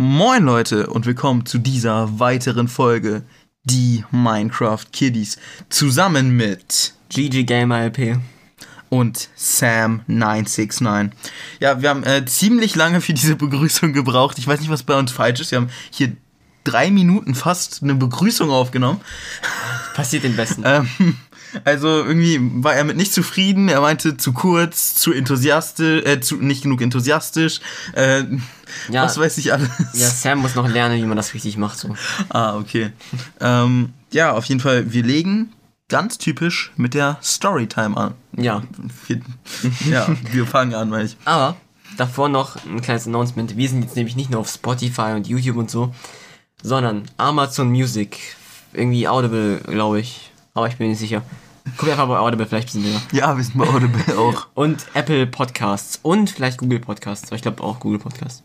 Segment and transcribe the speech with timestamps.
[0.00, 3.24] Moin Leute und willkommen zu dieser weiteren Folge,
[3.64, 5.38] die Minecraft Kiddies,
[5.70, 8.20] zusammen mit GG Gamer LP.
[8.90, 11.10] und Sam969.
[11.58, 14.38] Ja, wir haben äh, ziemlich lange für diese Begrüßung gebraucht.
[14.38, 15.50] Ich weiß nicht, was bei uns falsch ist.
[15.50, 16.12] Wir haben hier
[16.62, 19.00] drei Minuten fast eine Begrüßung aufgenommen.
[19.94, 20.62] Passiert den Besten.
[20.64, 21.16] Ähm,
[21.64, 23.68] also irgendwie war er mit nicht zufrieden.
[23.68, 27.60] Er meinte zu kurz, zu enthusiastisch, äh, zu, nicht genug enthusiastisch.
[27.94, 28.24] Äh,
[28.90, 29.04] Ja.
[29.04, 29.68] Was weiß ich alles.
[29.94, 31.78] ja, Sam muss noch lernen, wie man das richtig macht.
[31.78, 31.94] So.
[32.28, 32.90] Ah, okay.
[33.40, 35.52] ähm, ja, auf jeden Fall, wir legen
[35.88, 38.14] ganz typisch mit der Storytime an.
[38.36, 38.62] Ja.
[39.06, 39.20] Wir,
[39.90, 41.16] ja, wir fangen an, meine ich.
[41.24, 41.56] Aber
[41.96, 43.56] davor noch ein kleines Announcement.
[43.56, 45.94] Wir sind jetzt nämlich nicht nur auf Spotify und YouTube und so,
[46.62, 48.18] sondern Amazon Music.
[48.74, 50.30] Irgendwie Audible, glaube ich.
[50.52, 51.22] Aber ich bin nicht sicher.
[51.76, 53.16] Guck einfach bei Audible, vielleicht sind wir da.
[53.16, 54.46] Ja, wir sind bei Audible auch.
[54.54, 57.28] Und Apple Podcasts und vielleicht Google Podcasts.
[57.28, 58.42] Aber ich glaube auch Google Podcasts.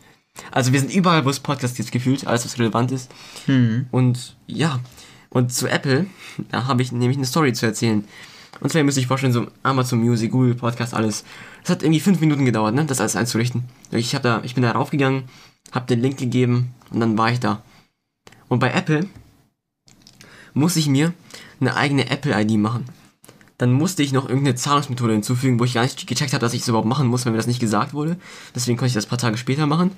[0.50, 3.10] Also wir sind überall, wo es Podcasts gibt, gefühlt, alles was relevant ist.
[3.92, 4.80] Und ja,
[5.30, 6.06] und zu Apple,
[6.50, 8.04] da habe ich nämlich eine Story zu erzählen.
[8.60, 11.24] Und zwar ihr müsst euch vorstellen, so Amazon Music, Google Podcast, alles.
[11.62, 13.64] Das hat irgendwie fünf Minuten gedauert, ne, das alles einzurichten.
[13.90, 15.24] Ich, hab da, ich bin da raufgegangen,
[15.72, 17.62] habe den Link gegeben und dann war ich da.
[18.48, 19.08] Und bei Apple
[20.52, 21.12] muss ich mir
[21.60, 22.84] eine eigene Apple-ID machen.
[23.58, 26.62] Dann musste ich noch irgendeine Zahlungsmethode hinzufügen, wo ich gar nicht gecheckt habe, dass ich
[26.62, 28.16] es überhaupt machen muss, weil mir das nicht gesagt wurde.
[28.54, 29.92] Deswegen konnte ich das ein paar Tage später machen.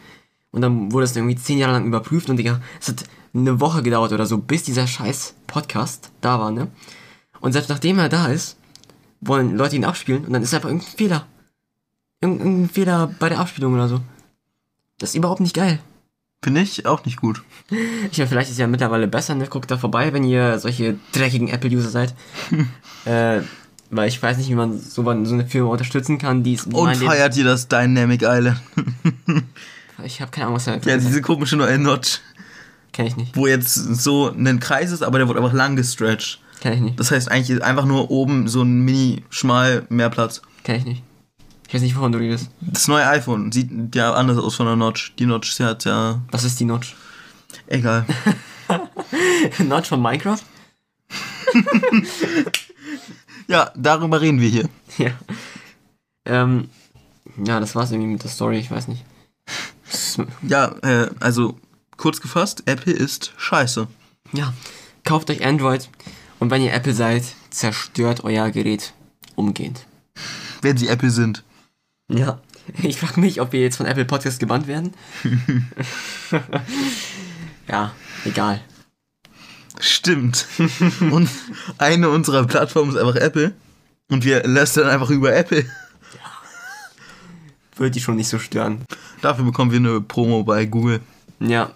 [0.51, 3.05] Und dann wurde es irgendwie zehn Jahre lang überprüft und es hat
[3.35, 6.69] eine Woche gedauert oder so, bis dieser scheiß Podcast da war, ne?
[7.41, 8.57] Und selbst nachdem er da ist,
[9.21, 11.27] wollen Leute ihn abspielen und dann ist einfach irgendein Fehler.
[12.21, 14.01] Irgend- Irgendein Fehler bei der Abspielung oder so.
[14.99, 15.81] Das ist überhaupt nicht geil.
[16.47, 17.43] Finde ich auch nicht gut.
[18.13, 19.49] Ich meine, vielleicht ist ja mittlerweile besser, ne?
[19.49, 22.15] Guckt da vorbei, wenn ihr solche dreckigen Apple-User seid.
[23.05, 23.41] äh,
[23.91, 26.75] weil ich weiß nicht, wie man so, so eine Firma unterstützen kann, die es Und
[26.85, 28.61] mein Leben- feiert ihr das Dynamic Island?
[30.05, 32.21] Ich habe keine Ahnung, was da ja, diese komische neue Notch,
[32.93, 33.35] Kenn ich nicht.
[33.37, 36.39] wo jetzt so ein Kreis ist, aber der wird einfach lang gestretcht.
[36.61, 37.01] Kenn ich nicht.
[37.01, 40.43] Das heißt eigentlich einfach nur oben so ein mini schmal mehr Platz.
[40.63, 41.03] Kenn ich nicht.
[41.69, 42.51] Ich weiß nicht, wovon du redest.
[42.61, 45.15] Das neue iPhone sieht ja anders aus von der Notch.
[45.19, 46.95] Die Notch die hat ja Was ist die Notch?
[47.67, 48.07] egal.
[49.59, 50.39] Notch von Minecraft?
[53.49, 54.69] Ja, darüber reden wir hier.
[54.99, 55.11] Ja.
[56.25, 56.71] Ähm,
[57.45, 59.05] ja, das war's irgendwie mit der Story, ich weiß nicht.
[60.43, 61.59] Ja, äh, also
[61.99, 63.87] kurz gefasst, Apple ist scheiße.
[64.33, 64.55] Ja,
[65.05, 65.91] kauft euch Android
[66.39, 68.95] und wenn ihr Apple seid, zerstört euer Gerät
[69.35, 69.85] umgehend.
[70.63, 71.45] Wenn sie Apple sind.
[72.09, 72.41] Ja.
[72.83, 74.93] Ich frage mich, ob wir jetzt von Apple Podcast gebannt werden.
[77.69, 77.93] ja,
[78.25, 78.61] egal.
[79.79, 80.49] Stimmt.
[81.13, 81.29] Und
[81.79, 83.53] eine unserer Plattformen ist einfach Apple.
[84.09, 85.65] Und wir lästern einfach über Apple.
[87.77, 88.85] Wird die schon nicht so stören.
[89.21, 91.01] Dafür bekommen wir eine Promo bei Google.
[91.39, 91.71] Ja.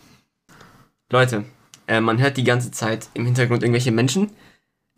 [1.11, 1.45] Leute,
[1.87, 4.31] äh, man hört die ganze Zeit im Hintergrund irgendwelche Menschen.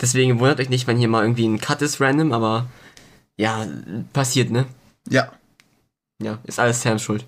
[0.00, 2.66] Deswegen wundert euch nicht, wenn hier mal irgendwie ein Cut ist random, aber
[3.36, 3.66] ja,
[4.12, 4.66] passiert, ne?
[5.08, 5.32] Ja.
[6.22, 7.24] Ja, ist alles Sams Schuld.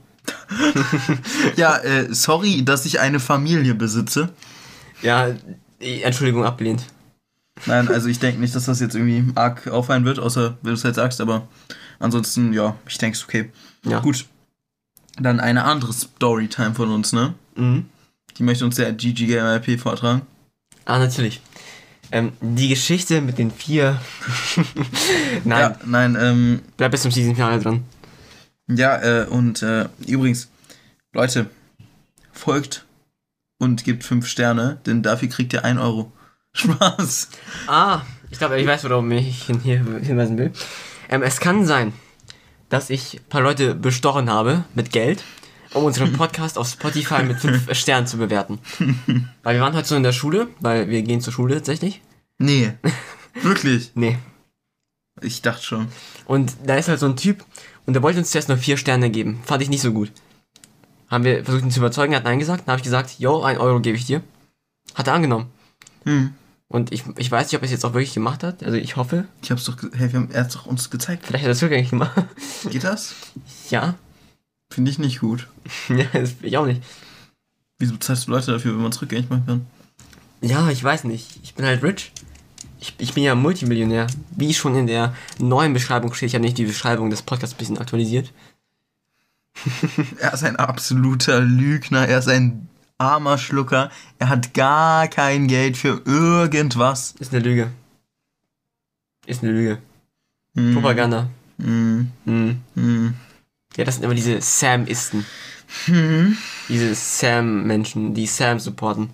[1.57, 4.31] Ja, äh, sorry, dass ich eine Familie besitze.
[5.03, 5.35] Ja,
[5.81, 6.87] die Entschuldigung abgelehnt.
[7.67, 10.75] Nein, also ich denke nicht, dass das jetzt irgendwie arg auffallen wird, außer wenn du
[10.75, 11.47] es halt sagst, aber
[12.01, 13.51] ansonsten, ja, ich denke es okay.
[13.85, 14.01] Ja.
[14.01, 14.27] Gut.
[15.17, 17.35] Dann eine andere Storytime von uns, ne?
[17.55, 17.87] Mhm.
[18.37, 20.23] Die möchte uns der GG Gamer LP vortragen.
[20.85, 21.41] Ah, natürlich.
[22.13, 24.01] Ähm, die Geschichte mit den vier.
[25.45, 27.85] Nein, Ja, nein, ähm, bleib bis zum Season-Finale dran.
[28.69, 30.49] Ja, äh, und äh, übrigens,
[31.13, 31.51] Leute,
[32.33, 32.85] folgt
[33.59, 36.13] und gebt 5 Sterne, denn dafür kriegt ihr 1 Euro.
[36.55, 37.29] Spaß.
[37.67, 40.53] Ah, ich glaube, ich weiß, worauf ich hier hinweisen will.
[41.09, 41.93] Ähm, es kann sein,
[42.69, 45.25] dass ich ein paar Leute bestochen habe mit Geld,
[45.75, 48.59] um unseren Podcast auf Spotify mit 5 Sternen zu bewerten.
[49.43, 52.01] Weil wir waren heute so in der Schule, weil wir gehen zur Schule tatsächlich.
[52.39, 52.73] Nee,
[53.43, 53.93] wirklich.
[53.95, 54.19] Nee.
[55.21, 55.89] Ich dachte schon.
[56.27, 57.45] Und da ist halt so ein Typ
[57.87, 59.41] und der wollte uns zuerst nur 4 Sterne geben.
[59.45, 60.11] Fand ich nicht so gut.
[61.09, 62.67] Haben wir versucht ihn zu überzeugen, er hat Nein gesagt.
[62.67, 64.23] Dann habe ich gesagt, yo, 1 Euro gebe ich dir.
[64.95, 65.47] Hat er angenommen.
[66.05, 66.35] Hm.
[66.69, 68.63] Und ich, ich weiß nicht, ob er es jetzt auch wirklich gemacht hat.
[68.63, 69.27] Also ich hoffe.
[69.43, 71.25] Ich hab's doch, hey, wir haben erst doch uns gezeigt.
[71.27, 72.13] Vielleicht hat er es rückgängig gemacht.
[72.71, 73.15] Geht das?
[73.71, 73.95] ja.
[74.75, 75.47] Finde ich nicht gut.
[75.89, 76.83] ja, das will ich auch nicht.
[77.79, 79.67] Wieso zahlst du Leute dafür, wenn man es rückgängig machen kann?
[80.41, 81.39] Ja, ich weiß nicht.
[81.45, 82.11] Ich bin halt rich.
[82.81, 84.09] Ich, ich bin ja Multimillionär.
[84.37, 86.29] Wie schon in der neuen Beschreibung steht.
[86.31, 88.33] Ich habe nicht die Beschreibung des Podcasts ein bisschen aktualisiert.
[90.19, 92.69] Er ist ein absoluter Lügner, er ist ein
[92.99, 97.15] armer Schlucker, er hat gar kein Geld für irgendwas.
[97.21, 97.71] Ist eine Lüge.
[99.27, 99.79] Ist eine Lüge.
[100.57, 101.29] Hm, Propaganda.
[101.59, 103.15] hm, Hm.
[103.77, 105.25] Ja, das sind immer diese Sam-Isten.
[106.69, 109.11] Diese Sam-Menschen, die Sam supporten.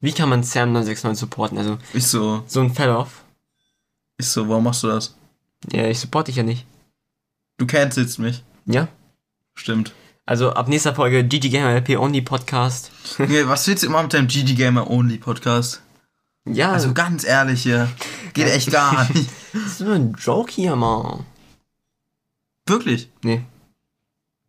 [0.00, 1.58] Wie kann man Sam 969 supporten?
[1.58, 3.24] Also, Ist so, so ein Fell-Off.
[4.18, 5.16] ist so, warum machst du das?
[5.72, 6.66] Ja, ich supporte dich ja nicht.
[7.56, 8.42] Du cancelst mich.
[8.66, 8.88] Ja?
[9.54, 9.92] Stimmt.
[10.26, 12.90] Also, ab nächster Folge GG Gamer LP Only Podcast.
[13.18, 15.82] Nee, was willst du immer mit deinem GG Gamer Only Podcast?
[16.46, 17.90] Ja, Also also, ganz ehrlich hier.
[18.34, 19.30] Geht echt gar nicht.
[19.52, 21.24] das ist nur ein Joke hier, Mann.
[22.66, 23.08] Wirklich.
[23.22, 23.42] Nee.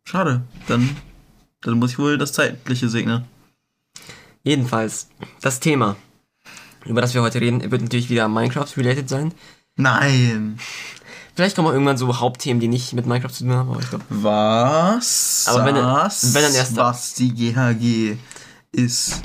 [0.06, 0.42] Schade.
[0.68, 0.96] Dann,
[1.62, 3.24] dann muss ich wohl das Zeitliche segnen.
[4.44, 5.08] Jedenfalls,
[5.40, 5.96] das Thema,
[6.84, 9.32] über das wir heute reden, wird natürlich wieder Minecraft-related sein.
[9.76, 10.58] Nein.
[11.34, 13.88] Vielleicht kommen auch irgendwann so Hauptthemen, die nicht mit Minecraft zu tun haben, aber ich
[13.90, 14.04] glaube.
[14.08, 15.44] Was?
[15.48, 18.16] Aber wenn- wenn dann erst- Was die GHG
[18.72, 19.20] ist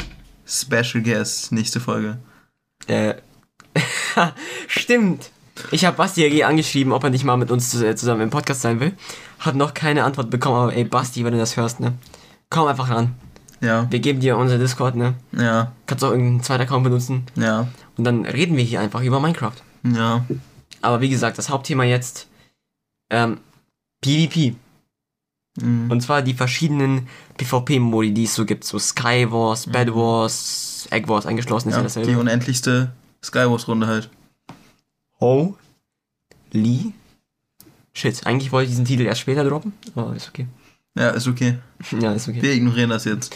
[0.45, 2.17] Special Guest nächste Folge.
[2.87, 3.13] Äh,
[4.67, 5.29] stimmt.
[5.69, 8.61] Ich habe Basti AG angeschrieben, ob er nicht mal mit uns zus- zusammen im Podcast
[8.61, 8.93] sein will.
[9.41, 11.93] Hat noch keine Antwort bekommen, aber ey, Basti, wenn du das hörst, ne?
[12.49, 13.15] Komm einfach ran.
[13.59, 15.13] Ja, Wir geben dir unser Discord, ne?
[15.33, 17.25] ja, Kannst auch irgendeinen zweiten Account benutzen.
[17.35, 17.67] ja,
[17.97, 19.53] Und dann reden wir hier einfach über Minecraft.
[19.83, 20.25] ja.
[20.83, 22.27] Aber wie gesagt, das Hauptthema jetzt,
[23.11, 23.37] ähm,
[24.03, 24.55] PvP.
[25.61, 25.91] Mhm.
[25.91, 27.07] Und zwar die verschiedenen
[27.37, 28.63] PvP-Modi, die es so gibt.
[28.63, 32.19] So Skywars, Bed Wars, Egg Wars eingeschlossen ist ja, ja die dasselbe.
[32.19, 32.93] unendlichste
[33.23, 34.09] Skywars-Runde halt.
[35.19, 35.55] Ho.
[37.93, 40.47] Shit, eigentlich wollte ich diesen Titel erst später droppen, aber ist okay.
[40.95, 41.57] Ja, ist okay.
[41.99, 42.41] Ja, ist okay.
[42.41, 43.35] Wir ignorieren das jetzt.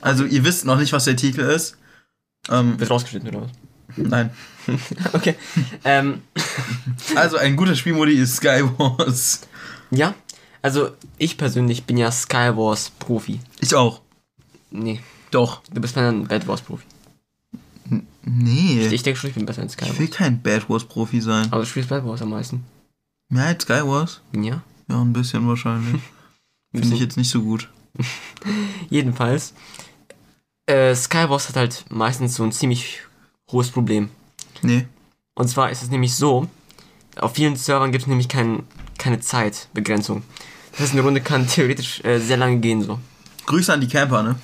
[0.00, 1.76] Also, ihr wisst noch nicht, was der Titel ist.
[2.48, 3.50] Ähm, Wird rausgeschnitten oder was?
[3.96, 4.30] nein.
[5.14, 5.34] Okay.
[5.84, 6.22] ähm,
[7.16, 9.40] Also, ein guter Spielmodi ist Skywars.
[9.90, 10.14] ja,
[10.60, 13.40] also ich persönlich bin ja Skywars Profi.
[13.60, 14.02] Ich auch.
[14.70, 15.00] Nee,
[15.30, 15.62] Doch.
[15.72, 16.84] du bist dann Bad Wars Profi.
[18.24, 18.86] Nee.
[18.88, 20.10] Ich denke schon, ich bin besser in Ich will Skywars.
[20.10, 21.46] kein Bad Wars Profi sein.
[21.50, 22.64] Aber du spielst Bad Wars am meisten.
[23.28, 24.20] Mehr als Skywars?
[24.34, 24.62] Ja.
[24.88, 26.00] Ja, ein bisschen wahrscheinlich.
[26.74, 27.68] Finde ich jetzt nicht so gut.
[28.90, 29.54] Jedenfalls,
[30.66, 33.00] äh, Skywars hat halt meistens so ein ziemlich
[33.50, 34.10] hohes Problem.
[34.62, 34.86] Nee.
[35.34, 36.48] Und zwar ist es nämlich so,
[37.16, 38.62] auf vielen Servern gibt es nämlich kein,
[38.98, 40.22] keine Zeitbegrenzung.
[40.72, 42.98] Das heißt, eine Runde kann theoretisch äh, sehr lange gehen so.
[43.46, 44.36] Grüße an die Camper, ne?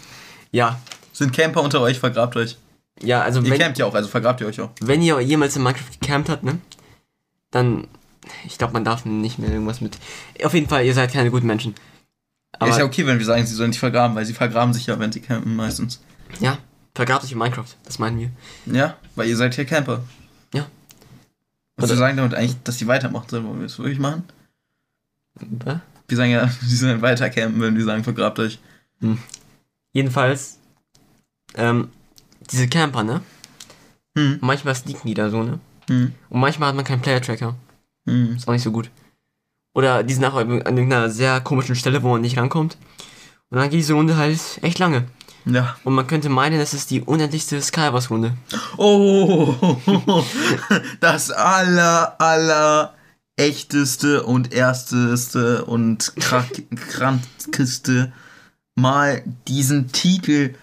[0.51, 0.81] Ja,
[1.13, 2.57] Sind Camper unter euch, vergrabt euch.
[3.03, 4.71] ja, also Ihr wenn, campt ja auch, also vergrabt ihr euch auch.
[4.81, 6.59] wenn ihr jemals in Minecraft gecampt habt, ne,
[7.51, 7.87] dann,
[8.45, 9.99] ich glaube, man darf nicht mehr irgendwas mit.
[10.43, 11.75] Auf jeden Fall, ihr seid keine guten Menschen.
[12.59, 14.87] Aber ist ja okay, wenn wir sagen, sie sollen nicht vergraben, weil sie vergraben sich
[14.87, 16.01] ja, wenn sie campen meistens.
[16.41, 16.59] ja,
[16.95, 18.31] vergrabt euch in Minecraft, das meinen wir.
[18.67, 20.05] Ja, weil ihr seid ja Camper.
[20.53, 20.67] Ja.
[21.77, 24.25] Was wir sagen damit eigentlich, dass sie weitermachen sollen, wollen wir das wirklich machen?
[25.35, 25.81] Was?
[26.09, 28.59] Wir sagen ja, sie sollen weiter campen, wenn wir sagen, vergrabt euch.
[29.93, 30.59] Jedenfalls,
[31.55, 31.89] ähm,
[32.51, 33.23] diese Camper, ne?
[34.17, 34.39] Hm.
[34.41, 35.59] Manchmal sneaken die da so, ne?
[35.89, 36.13] Hm.
[36.29, 37.55] Und manchmal hat man keinen Player-Tracker.
[38.07, 38.37] Hm.
[38.37, 38.91] Ist auch nicht so gut.
[39.75, 42.77] Oder die sind auch an irgendeiner sehr komischen Stelle, wo man nicht rankommt.
[43.51, 45.07] Und dann geht diese Runde halt echt lange.
[45.47, 45.77] Ja.
[45.85, 48.35] Und man könnte meinen, das ist die unendlichste Skywars-Runde.
[48.79, 49.55] Oh,
[51.01, 52.95] das aller, aller
[53.37, 58.13] echteste und ersteste und krank- krankeste
[58.77, 60.55] Mal diesen Titel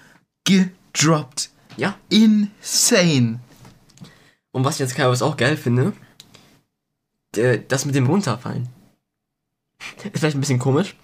[0.46, 1.50] gedroppt.
[1.78, 1.96] Ja.
[2.10, 3.40] Insane.
[4.52, 5.94] Und was ich an Skywars auch geil finde,
[7.32, 8.70] das mit dem Runterfallen.
[10.04, 10.96] Ist vielleicht ein bisschen komisch,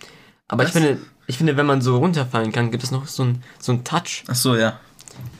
[0.47, 3.43] aber ich finde, ich finde, wenn man so runterfallen kann, gibt es noch so ein,
[3.59, 4.79] so ein Touch, Ach so, ja.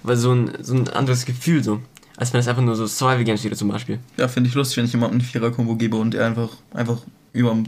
[0.04, 1.82] weil so ein, so ein anderes Gefühl so.
[2.18, 4.00] Als wenn es einfach nur so Survival Games wäre zum Beispiel.
[4.18, 6.98] Ja, finde ich lustig, wenn ich jemandem eine Vierer-Kombo gebe und er einfach, einfach
[7.32, 7.66] über dem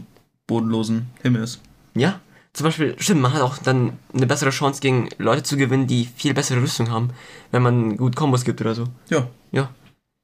[0.48, 1.60] bodenlosen Himmel ist.
[1.94, 2.18] Ja,
[2.52, 6.08] zum Beispiel, stimmt, man hat auch dann eine bessere Chance gegen Leute zu gewinnen, die
[6.16, 7.10] viel bessere Rüstung haben,
[7.52, 8.86] wenn man gut Kombos gibt oder so.
[9.08, 9.28] Ja.
[9.52, 9.70] Ja.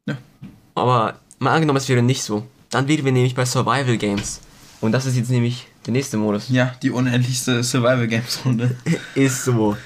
[0.06, 0.18] Ja.
[0.74, 2.46] Aber mal angenommen, es wäre nicht so.
[2.70, 4.40] Dann wären wir nämlich bei Survival Games.
[4.80, 6.48] Und das ist jetzt nämlich der nächste Modus.
[6.48, 8.76] Ja, die unendlichste Survival-Games-Runde.
[9.14, 9.76] Ist so.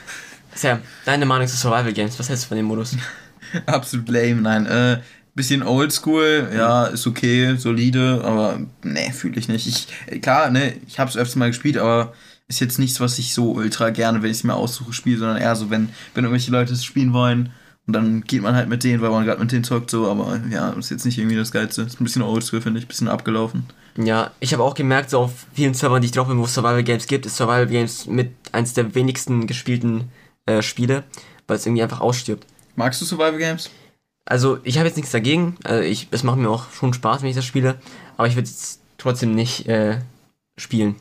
[0.55, 2.97] Sam, deine Meinung zu Survival Games, was hältst du von dem Modus?
[3.67, 4.67] Absolut lame, nein.
[4.67, 5.01] Äh,
[5.35, 9.67] bisschen oldschool, ja, ist okay, solide, aber nee, fühle ich nicht.
[9.67, 12.13] Ich, äh, klar, ne, ich hab's öfters mal gespielt, aber
[12.49, 15.37] ist jetzt nichts, was ich so ultra gerne, wenn ich es mir aussuche, spiele, sondern
[15.37, 17.53] eher so, wenn, wenn irgendwelche Leute es spielen wollen
[17.91, 20.41] und dann geht man halt mit denen, weil man gerade mit denen zockt, so, aber
[20.49, 21.83] ja, ist jetzt nicht irgendwie das Geilste.
[21.83, 23.65] Ist ein bisschen oldschool, finde ich, bisschen abgelaufen.
[23.97, 26.55] Ja, ich habe auch gemerkt, so auf vielen Servern, die ich drauf bin, wo es
[26.55, 30.05] Survival Games gibt, ist Survival Games mit eins der wenigsten gespielten
[30.47, 31.03] äh, Spiele,
[31.49, 32.47] weil es irgendwie einfach ausstirbt.
[32.77, 33.69] Magst du Survival Games?
[34.25, 35.57] Also, ich habe jetzt nichts dagegen.
[35.65, 37.81] Also ich, es macht mir auch schon Spaß, wenn ich das spiele.
[38.17, 39.99] Aber ich würde es trotzdem nicht äh,
[40.57, 40.95] spielen.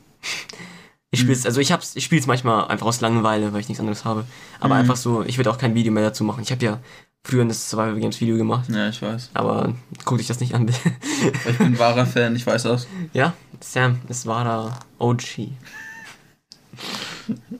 [1.12, 3.80] Ich spiele also ich hab's, ich spiele es manchmal einfach aus Langeweile, weil ich nichts
[3.80, 4.24] anderes habe.
[4.60, 4.80] Aber Mhm.
[4.82, 6.42] einfach so, ich würde auch kein Video mehr dazu machen.
[6.42, 6.78] Ich habe ja
[7.24, 9.30] früher ein Survival Games Video gemacht, Ja, ich weiß.
[9.34, 9.74] aber
[10.04, 10.70] guck dich das nicht an.
[11.48, 12.86] Ich bin ein wahrer Fan, ich weiß das.
[13.12, 15.50] ja, Sam, war da OG.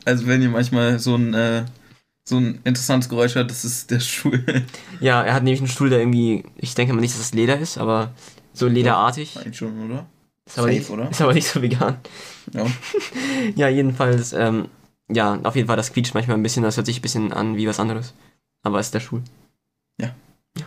[0.04, 1.64] Also wenn ihr manchmal so ein, äh,
[2.24, 4.44] so ein interessantes Geräusch hört, das ist der Stuhl.
[5.00, 7.58] Ja, er hat nämlich einen Stuhl, der irgendwie, ich denke mal nicht, dass es Leder
[7.58, 8.12] ist, aber
[8.52, 9.36] so lederartig.
[9.38, 10.06] Eigentlich schon, oder?
[10.50, 11.10] Ist aber, Safe, nicht, oder?
[11.10, 11.98] ist aber nicht so vegan.
[12.52, 12.66] Ja.
[13.54, 14.66] Ja, jedenfalls, ähm,
[15.08, 17.56] ja, auf jeden Fall, das quietscht manchmal ein bisschen, das hört sich ein bisschen an
[17.56, 18.14] wie was anderes.
[18.62, 19.22] Aber es ist der Stuhl.
[20.00, 20.14] Ja.
[20.58, 20.66] Ja.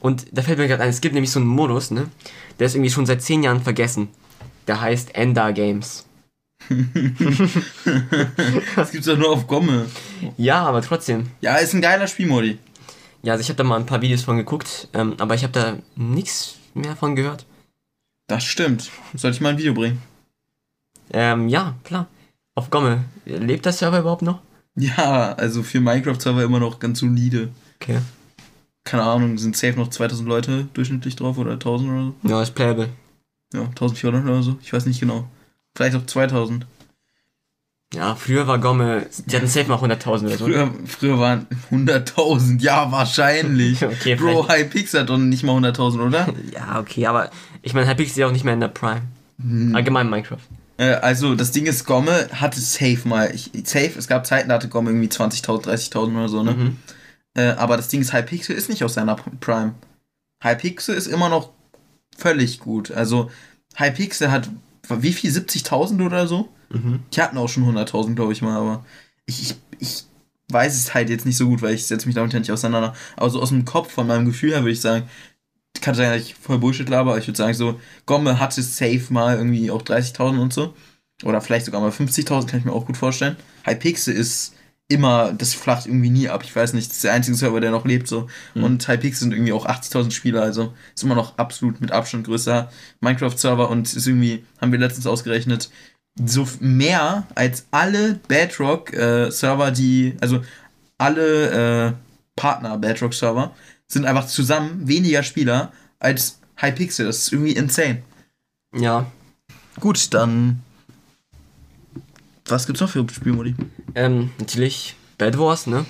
[0.00, 2.08] Und da fällt mir gerade ein, es gibt nämlich so einen Modus, ne?
[2.58, 4.08] Der ist irgendwie schon seit zehn Jahren vergessen.
[4.66, 6.06] Der heißt Ender Games.
[8.76, 9.86] Das gibt's doch nur auf Gomme.
[10.36, 11.30] Ja, aber trotzdem.
[11.40, 12.58] Ja, ist ein geiler Spielmodi.
[13.22, 15.52] Ja, also ich habe da mal ein paar Videos von geguckt, ähm, aber ich habe
[15.52, 17.44] da nichts mehr von gehört.
[18.30, 18.92] Das stimmt.
[19.14, 20.00] Sollte ich mal ein Video bringen?
[21.12, 22.06] Ähm, ja, klar.
[22.54, 23.02] Auf Gomme.
[23.24, 24.40] Lebt der Server überhaupt noch?
[24.76, 27.48] Ja, also für Minecraft-Server immer noch ganz solide.
[27.80, 27.98] Okay.
[28.84, 32.28] Keine Ahnung, sind safe noch 2000 Leute durchschnittlich drauf oder 1000 oder so.
[32.28, 32.90] Ja, ist playable.
[33.52, 34.56] Ja, 1400 oder so.
[34.62, 35.28] Ich weiß nicht genau.
[35.74, 36.66] Vielleicht auch 2000.
[38.00, 40.46] Ja, früher war Gomme, die hatten safe mal 100.000 oder so.
[40.46, 42.58] Früher, früher waren 100.000.
[42.62, 43.84] Ja, wahrscheinlich.
[43.90, 46.26] Okay, Bro, Hypix hat doch nicht mal 100.000, oder?
[46.54, 47.30] Ja, okay, aber
[47.60, 49.02] ich meine, Hypixel ist ja auch nicht mehr in der Prime.
[49.74, 50.38] Allgemein Minecraft.
[50.78, 53.34] Äh, also, das Ding ist, Gomme hatte safe mal.
[53.34, 56.52] Ich, safe, es gab Zeiten, da hatte Gomme irgendwie 20.000, 30.000 oder so, ne?
[56.52, 56.76] Mhm.
[57.34, 59.74] Äh, aber das Ding ist, Hypixel ist nicht aus seiner Prime.
[60.42, 61.50] Hypixel ist immer noch
[62.16, 62.92] völlig gut.
[62.92, 63.30] Also,
[63.76, 64.48] Hypixel hat,
[64.88, 65.30] wie viel?
[65.30, 66.48] 70.000 oder so?
[66.70, 67.00] Mhm.
[67.12, 68.84] Die hatten auch schon 100.000, glaube ich mal, aber
[69.26, 70.04] ich, ich, ich
[70.48, 72.94] weiß es halt jetzt nicht so gut, weil ich setze mich damit ja nicht auseinander.
[73.16, 75.08] Aber so aus dem Kopf, von meinem Gefühl her, würde ich sagen,
[75.80, 79.06] kann sein, dass ich voll Bullshit laber, aber ich würde sagen, so, Gomme hatte safe
[79.10, 80.74] mal irgendwie auch 30.000 und so.
[81.22, 83.36] Oder vielleicht sogar mal 50.000, kann ich mir auch gut vorstellen.
[83.64, 84.54] Hypixel ist
[84.88, 86.42] immer, das flacht irgendwie nie ab.
[86.44, 88.28] Ich weiß nicht, das ist der einzige Server, der noch lebt, so.
[88.54, 88.64] Mhm.
[88.64, 92.70] Und Hypixel sind irgendwie auch 80.000 Spieler, also ist immer noch absolut mit Abstand größer
[93.00, 95.70] Minecraft-Server und ist irgendwie, haben wir letztens ausgerechnet,
[96.16, 100.42] so mehr als alle Bedrock-Server, die, also
[100.98, 101.92] alle äh,
[102.36, 103.54] Partner Bedrock-Server
[103.86, 107.06] sind einfach zusammen weniger Spieler als Hypixel.
[107.06, 108.02] Das ist irgendwie insane.
[108.74, 109.06] Ja.
[109.78, 110.62] Gut, dann.
[112.46, 113.54] Was gibt's noch für Spielmodi?
[113.94, 115.86] Ähm, natürlich Bad Wars, ne?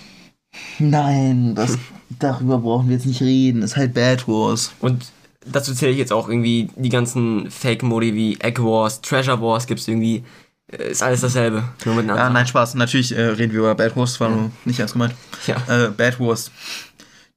[0.78, 1.78] Nein, das,
[2.18, 3.62] darüber brauchen wir jetzt nicht reden.
[3.62, 4.72] Ist halt Bad Wars.
[4.80, 5.10] Und
[5.46, 9.88] dazu zähle ich jetzt auch irgendwie die ganzen Fake-Modi wie Egg Wars, Treasure Wars gibt's
[9.88, 10.24] irgendwie.
[10.72, 11.64] Äh, Ist alles dasselbe.
[11.84, 12.74] Nur mit Ja, nein, Spaß.
[12.74, 15.14] Natürlich äh, reden wir über Bad Wars, war nur nicht ernst gemeint.
[15.46, 15.56] Ja.
[15.68, 16.50] Äh, Bad Wars.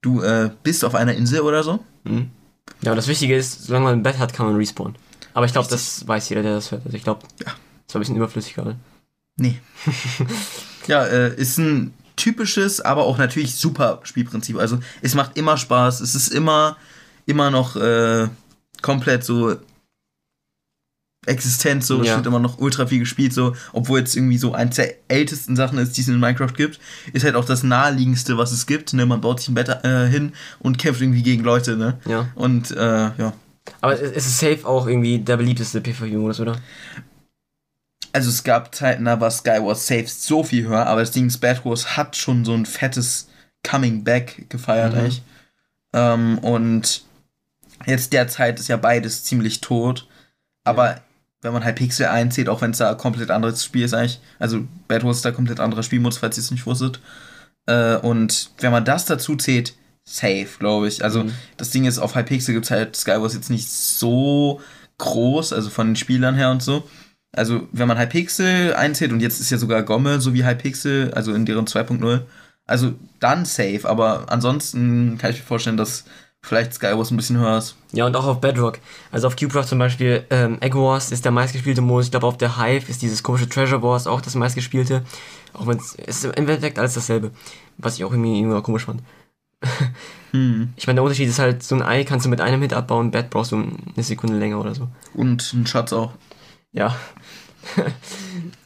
[0.02, 1.80] Du äh, bist auf einer Insel oder so?
[2.04, 2.30] Mhm.
[2.82, 4.98] Ja, und das Wichtige ist, solange man ein Bett hat, kann man respawnen.
[5.34, 6.86] Aber ich glaube, das weiß jeder, der das hört.
[6.86, 7.54] Also ich glaube, Ja.
[7.88, 8.76] das war ein bisschen überflüssig gerade.
[9.38, 9.58] Nee.
[10.88, 14.58] ja, äh, ist ein typisches, aber auch natürlich super Spielprinzip.
[14.60, 16.02] Also es macht immer Spaß.
[16.02, 16.78] Es ist immer,
[17.25, 18.27] immer noch äh,
[18.82, 19.56] komplett so
[21.25, 22.18] existent, so es Ja.
[22.18, 25.77] wird immer noch ultra viel gespielt, so, obwohl jetzt irgendwie so eins der ältesten Sachen
[25.77, 26.80] ist, die es in Minecraft gibt,
[27.13, 28.92] ist halt auch das naheliegendste, was es gibt.
[28.94, 29.06] Ne?
[29.06, 31.98] Man baut sich ein Bett äh, hin und kämpft irgendwie gegen Leute, ne?
[32.06, 32.27] Ja.
[32.36, 32.77] Und äh,
[33.18, 33.34] ja.
[33.80, 36.58] Aber es es ist safe auch irgendwie der beliebteste PvP-Modus, oder?
[38.12, 41.38] Also es gab Zeiten, da war Skywars safe so viel höher, aber das Ding ist,
[41.39, 43.30] Bad Wars hat schon so ein fettes
[43.65, 45.00] Coming Back gefeiert Mhm.
[45.00, 45.24] eigentlich.
[45.94, 47.03] Ähm, und
[47.86, 50.08] jetzt derzeit ist ja beides ziemlich tot.
[50.63, 51.02] Aber
[51.42, 54.22] wenn man halt Pixel einzählt, auch wenn es da ein komplett anderes Spiel ist eigentlich,
[54.40, 57.00] also Bad Wars ist da komplett anderer Spielmodus, falls ihr es nicht wusstet.
[57.66, 59.74] Äh, und wenn man das dazu zählt,
[60.06, 61.04] safe, glaube ich.
[61.04, 61.34] Also Mhm.
[61.58, 64.62] das Ding ist, auf Hypixel gibt es halt Skywars jetzt nicht so
[64.98, 66.88] groß, also von den Spielern her und so.
[67.36, 71.34] Also, wenn man Hypixel einzählt und jetzt ist ja sogar Gomme so wie Hypixel, also
[71.34, 72.22] in deren 2.0,
[72.68, 76.06] also dann safe, aber ansonsten kann ich mir vorstellen, dass
[76.44, 77.76] vielleicht Skywars ein bisschen höher ist.
[77.94, 78.80] Ja, und auch auf Bedrock.
[79.12, 82.06] Also auf Cubecraft zum Beispiel, ähm, Egg Wars ist der meistgespielte Modus.
[82.06, 85.04] Ich glaube, auf der Hive ist dieses komische Treasure Wars auch das meistgespielte.
[85.54, 87.32] Auch wenn es ist im Endeffekt alles dasselbe.
[87.78, 89.02] Was ich auch irgendwie immer komisch fand.
[90.32, 90.74] Hm.
[90.78, 93.12] Ich meine, der Unterschied ist halt, so ein Ei kannst du mit einem Hit abbauen,
[93.12, 94.88] Bad brauchst du eine Sekunde länger oder so.
[95.14, 96.14] Und ein Schatz auch.
[96.72, 96.96] Ja.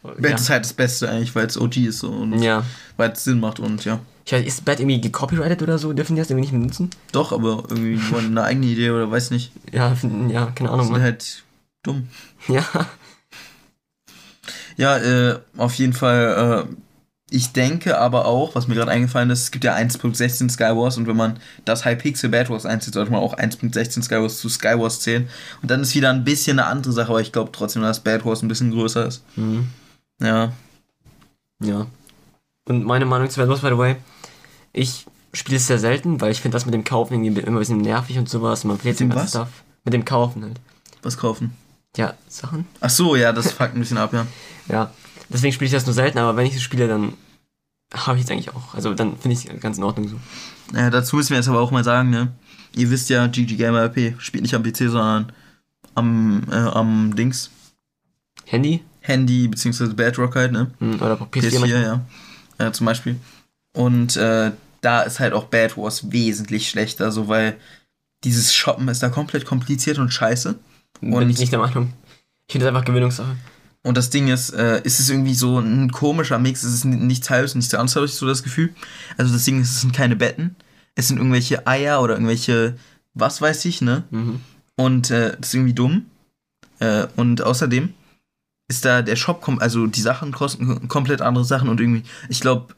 [0.02, 0.36] Bad ja.
[0.36, 2.64] ist halt das Beste eigentlich, weil es OG ist so und ja.
[2.96, 4.00] weil es Sinn macht und ja.
[4.28, 5.94] Ich weiß, ist Bad irgendwie gecopyrighted oder so?
[5.94, 6.90] Dürfen die das irgendwie nicht benutzen?
[7.14, 9.54] Doch, aber irgendwie wollen eine eigene Idee oder weiß nicht.
[9.72, 9.96] Ja,
[10.28, 10.84] ja, keine Ahnung.
[10.84, 11.02] Sind Mann.
[11.02, 11.44] halt
[11.82, 12.10] dumm.
[12.50, 12.66] Ja.
[14.76, 16.76] Ja, äh, auf jeden Fall, äh,
[17.30, 21.08] ich denke aber auch, was mir gerade eingefallen ist, es gibt ja 1.16 Skywars und
[21.08, 25.30] wenn man das Hypixel Bad Wars einzieht, sollte man auch 1.16 Skywars zu Skywars zählen.
[25.62, 28.26] Und dann ist wieder ein bisschen eine andere Sache, aber ich glaube trotzdem, dass Bad
[28.26, 29.24] Wars ein bisschen größer ist.
[29.38, 29.70] Mhm.
[30.22, 30.52] Ja.
[31.64, 31.88] Ja.
[32.68, 33.96] Und meine Meinung zu Bad Wars, by the way,
[34.78, 37.60] ich spiele es sehr selten, weil ich finde das mit dem Kaufen irgendwie immer ein
[37.60, 38.64] bisschen nervig und sowas.
[38.64, 39.30] Man verliert den ganzen was?
[39.30, 39.64] Stuff.
[39.84, 40.60] Mit dem Kaufen halt.
[41.04, 41.52] Was kaufen?
[41.96, 42.66] Ja, Sachen.
[42.82, 44.28] Ach so, ja, das fuckt ein bisschen ab, ja.
[44.70, 44.92] Ja.
[45.30, 47.14] Deswegen spiele ich das nur selten, aber wenn ich es spiele, dann
[47.94, 48.74] habe ich es eigentlich auch.
[48.74, 50.18] Also dann finde ich es ganz in Ordnung so.
[50.74, 52.32] Ja, dazu müssen wir jetzt aber auch mal sagen, ne?
[52.76, 55.32] Ihr wisst ja, GG Gamer RP spielt nicht am PC, sondern
[55.96, 57.50] am, äh, am Dings.
[58.46, 58.84] Handy?
[59.02, 60.70] Handy, beziehungsweise Bedrock halt, ne?
[60.80, 61.82] Hm, Oder PS4, PS4, manchmal.
[61.84, 62.02] ja.
[62.60, 62.74] ja.
[62.74, 63.16] Zum Beispiel.
[63.74, 64.52] Und äh,
[64.88, 67.58] da ist halt auch Bad Wars wesentlich schlechter, so weil
[68.24, 70.56] dieses Shoppen ist da komplett kompliziert und scheiße.
[71.02, 71.92] Bin Und- ich nicht der Meinung.
[72.48, 73.36] Ich finde es einfach Gewöhnungssache.
[73.84, 76.64] Und das Ding ist, äh, ist es irgendwie so ein komischer Mix.
[76.64, 78.74] Es ist nichts halbes, nichts ganzes, habe ich so das Gefühl.
[79.18, 80.56] Also das Ding ist, es sind keine Betten.
[80.96, 82.78] Es sind irgendwelche Eier oder irgendwelche,
[83.14, 84.04] was weiß ich, ne?
[84.10, 84.40] Mhm.
[84.78, 86.06] Und äh, das ist irgendwie dumm.
[86.80, 87.94] Äh, und außerdem
[88.70, 92.74] ist da der Shop, also die Sachen kosten komplett andere Sachen und irgendwie, ich glaube,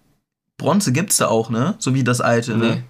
[0.60, 1.74] Bronze gibt's da auch, ne?
[1.80, 2.68] So wie das alte, Nee.
[2.70, 2.84] ne?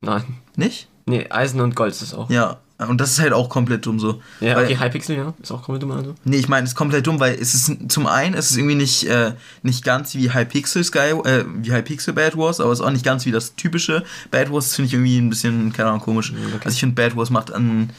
[0.00, 0.24] Nein.
[0.56, 0.88] Nicht?
[1.06, 2.30] Nee, Eisen und Gold ist es auch.
[2.30, 2.58] Ja.
[2.78, 4.22] Und das ist halt auch komplett dumm so.
[4.40, 5.34] Ja, Weil- okay, Hypixel, ja.
[5.42, 6.14] Ist auch komplett dumm, also.
[6.24, 8.76] Nee, ich meine, es ist komplett dumm, weil es ist zum einen ist es irgendwie
[8.76, 9.32] nicht, äh,
[9.64, 13.04] nicht ganz wie Hypixel Sky, äh, wie Hypixel Bad Wars, aber es ist auch nicht
[13.04, 14.66] ganz wie das typische Bad Wars.
[14.66, 16.30] Das finde ich irgendwie ein bisschen, keine Ahnung, komisch.
[16.30, 16.60] Mhm, okay.
[16.66, 17.90] Also ich finde Bad Wars macht an.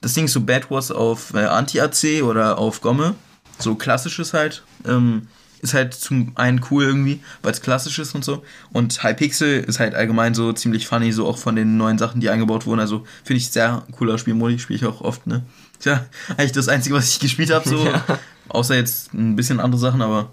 [0.00, 3.14] Das Ding ist so Bad Wars auf äh, Anti-AC oder auf Gomme.
[3.58, 4.62] So klassisches halt.
[4.86, 5.28] Ähm,
[5.62, 8.44] ist halt zum einen cool irgendwie, weil es klassisch ist und so.
[8.72, 12.28] Und Hypixel ist halt allgemein so ziemlich funny, so auch von den neuen Sachen, die
[12.28, 12.80] eingebaut wurden.
[12.80, 15.44] Also finde ich sehr cooler Spielmodi, spiele ich auch oft, ne?
[15.78, 16.04] Tja,
[16.36, 17.86] eigentlich das Einzige, was ich gespielt habe, so.
[17.92, 18.18] Ja.
[18.48, 20.30] Außer jetzt ein bisschen andere Sachen, aber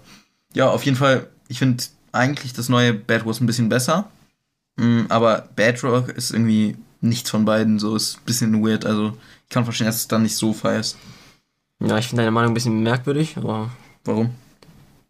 [0.52, 4.10] ja, auf jeden Fall, ich finde eigentlich das neue Bad Wars ein bisschen besser.
[4.76, 8.84] Mm, Aber Bedrock ist irgendwie nichts von beiden, so ist ein bisschen weird.
[8.84, 10.96] Also ich kann verstehen, dass es dann nicht so feierst.
[11.80, 13.70] Ja, ich finde deine Meinung ein bisschen merkwürdig, aber.
[14.04, 14.34] Warum?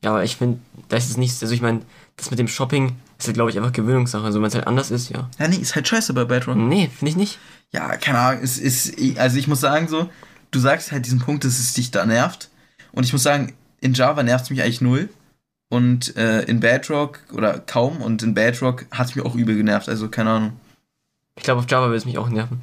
[0.03, 1.43] Ja, aber ich finde, das ist nichts.
[1.43, 1.83] Also ich meine,
[2.17, 4.25] das mit dem Shopping ist ja, glaube ich, einfach Gewöhnungssache.
[4.25, 5.29] Also wenn es halt anders ist, ja.
[5.39, 6.57] Ja, nee, ist halt scheiße bei Bedrock.
[6.57, 7.39] Nee, finde ich nicht.
[7.71, 10.09] Ja, keine Ahnung, es ist, also ich muss sagen so,
[10.51, 12.51] du sagst halt diesen Punkt, dass es dich da nervt.
[12.93, 15.09] Und ich muss sagen, in Java nervt es mich eigentlich null.
[15.69, 19.89] Und äh, in Bedrock oder kaum und in Bedrock hat es mich auch übel genervt,
[19.89, 20.53] also keine Ahnung.
[21.37, 22.61] Ich glaube, auf Java würde es mich auch nerven.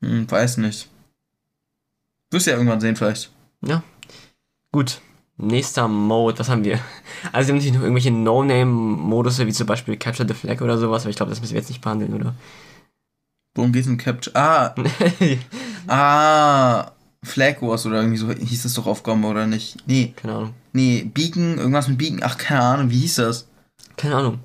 [0.00, 0.88] Hm, weiß nicht.
[2.32, 3.30] Wirst ja irgendwann sehen vielleicht.
[3.64, 3.84] Ja.
[4.72, 5.00] Gut.
[5.38, 6.78] Nächster Mode, was haben wir?
[7.32, 11.02] Also wir haben natürlich noch irgendwelche No-Name-Modus, wie zum Beispiel Capture the Flag oder sowas,
[11.02, 12.34] aber ich glaube, das müssen wir jetzt nicht behandeln, oder?
[13.54, 14.36] Worum geht's in Capture?
[14.36, 14.74] Ah,
[15.88, 16.92] ah,
[17.24, 19.76] Flag Wars oder irgendwie so hieß es doch auf Gomme, oder nicht?
[19.86, 20.54] Nee, Keine Ahnung.
[20.72, 23.48] nee, Beacon, irgendwas mit Beacon, ach, keine Ahnung, wie hieß das?
[23.96, 24.38] Keine Ahnung.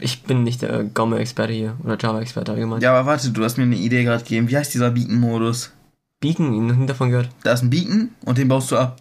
[0.00, 2.80] Ich bin nicht der Gomme-Experte hier oder Java-Experte allgemein.
[2.80, 4.48] Ja, aber warte, du hast mir eine Idee gerade gegeben.
[4.48, 5.72] Wie heißt dieser Beacon-Modus?
[6.20, 7.30] Beacon, noch nie davon gehört.
[7.42, 9.00] Da ist ein Beacon und den baust du ab.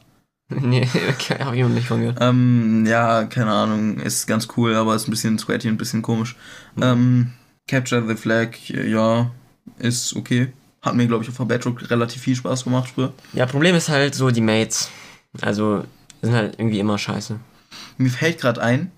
[0.61, 2.17] nee, okay, habe ich noch nicht von gehört.
[2.21, 6.01] Ähm, ja, keine Ahnung, ist ganz cool, aber ist ein bisschen sweaty und ein bisschen
[6.01, 6.35] komisch.
[6.81, 7.33] Ähm,
[7.67, 9.29] Capture the Flag, ja,
[9.79, 10.53] ist okay.
[10.81, 13.11] Hat mir, glaube ich, auf der Bedrock relativ viel Spaß gemacht früher.
[13.33, 14.89] Ja, Problem ist halt so die Mates.
[15.41, 15.83] Also,
[16.21, 17.39] sind halt irgendwie immer scheiße.
[17.97, 18.91] Mir fällt gerade ein,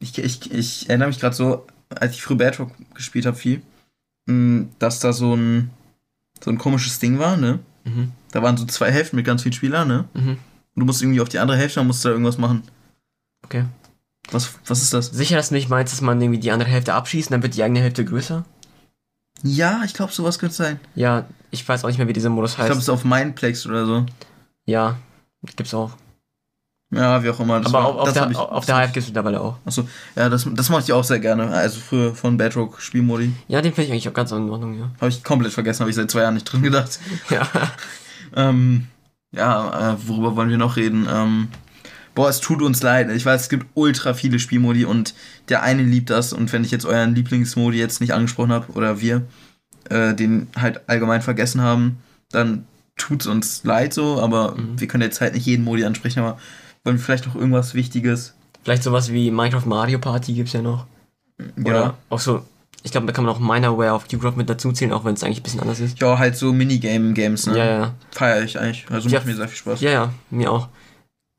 [0.00, 3.62] ich, ich, ich erinnere mich gerade so, als ich früher Bedrock gespielt habe, viel,
[4.26, 5.70] mh, dass da so ein,
[6.42, 7.58] so ein komisches Ding war, ne?
[7.84, 8.12] Mhm.
[8.30, 10.04] Da waren so zwei Hälften mit ganz vielen Spielern, ne?
[10.14, 10.38] Mhm.
[10.78, 12.62] Und du musst irgendwie auf die andere Hälfte, dann musst du da irgendwas machen.
[13.44, 13.64] Okay.
[14.30, 15.06] Was, was ist das?
[15.06, 17.64] Sicher, dass du nicht meinst, dass man irgendwie die andere Hälfte abschießt dann wird die
[17.64, 18.44] eigene Hälfte größer?
[19.42, 20.78] Ja, ich glaube, sowas könnte es sein.
[20.94, 22.78] Ja, ich weiß auch nicht mehr, wie dieser Modus Ich glaube, heißt.
[22.78, 24.06] es ist auf Mindplex oder so.
[24.66, 24.96] ja,
[25.56, 25.90] gibt's auch.
[26.94, 27.58] Ja, wie auch immer.
[27.60, 29.56] Das Aber war- auf, der, ich- auf der Hive gibt's mittlerweile auch.
[29.66, 31.48] Achso, ja, das, das mache ich auch sehr gerne.
[31.50, 33.32] Also früher von Bedrock Spielmodi.
[33.48, 34.90] Ja, den finde ich eigentlich auch ganz in Ordnung, ja.
[35.00, 37.00] Habe ich komplett vergessen, habe ich seit zwei Jahren nicht drin gedacht.
[37.30, 37.48] Ja,
[38.36, 38.86] Ähm,
[39.32, 41.06] ja, äh, worüber wollen wir noch reden?
[41.10, 41.48] Ähm,
[42.14, 43.10] boah, es tut uns leid.
[43.10, 45.14] Ich weiß, es gibt ultra viele Spielmodi und
[45.48, 46.32] der eine liebt das.
[46.32, 49.22] Und wenn ich jetzt euren Lieblingsmodi jetzt nicht angesprochen habe oder wir
[49.90, 51.98] äh, den halt allgemein vergessen haben,
[52.30, 54.20] dann tut's uns leid so.
[54.20, 54.80] Aber Mhm.
[54.80, 56.20] wir können jetzt halt nicht jeden Modi ansprechen.
[56.20, 56.38] Aber
[56.84, 58.34] wollen wir vielleicht noch irgendwas Wichtiges?
[58.64, 60.86] vielleicht sowas wie Minecraft Mario Party gibt's ja noch.
[61.64, 62.44] Oder auch so,
[62.82, 65.22] ich glaube, da kann man auch Minerware auf Qcraft mit dazu zählen, auch wenn es
[65.24, 66.00] eigentlich ein bisschen anders ist.
[66.00, 67.58] Ja, halt so Minigame-Games, ne?
[67.58, 67.94] Ja, ja.
[68.12, 68.86] Feier ich eigentlich.
[68.90, 69.18] Also Ja.
[69.18, 69.80] macht mir sehr viel Spaß.
[69.80, 70.68] Ja, ja, mir auch.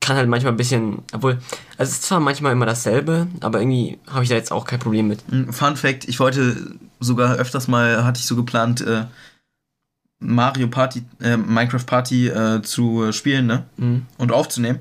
[0.02, 1.32] Kann halt manchmal ein bisschen, obwohl,
[1.76, 4.78] also es ist zwar manchmal immer dasselbe, aber irgendwie habe ich da jetzt auch kein
[4.80, 5.22] Problem mit.
[5.30, 9.04] Ein Fun Fact, ich wollte sogar öfters mal, hatte ich so geplant, äh,
[10.22, 13.64] Mario Party, äh, Minecraft Party äh, zu äh, spielen, ne?
[13.76, 14.06] Mhm.
[14.18, 14.80] Und aufzunehmen.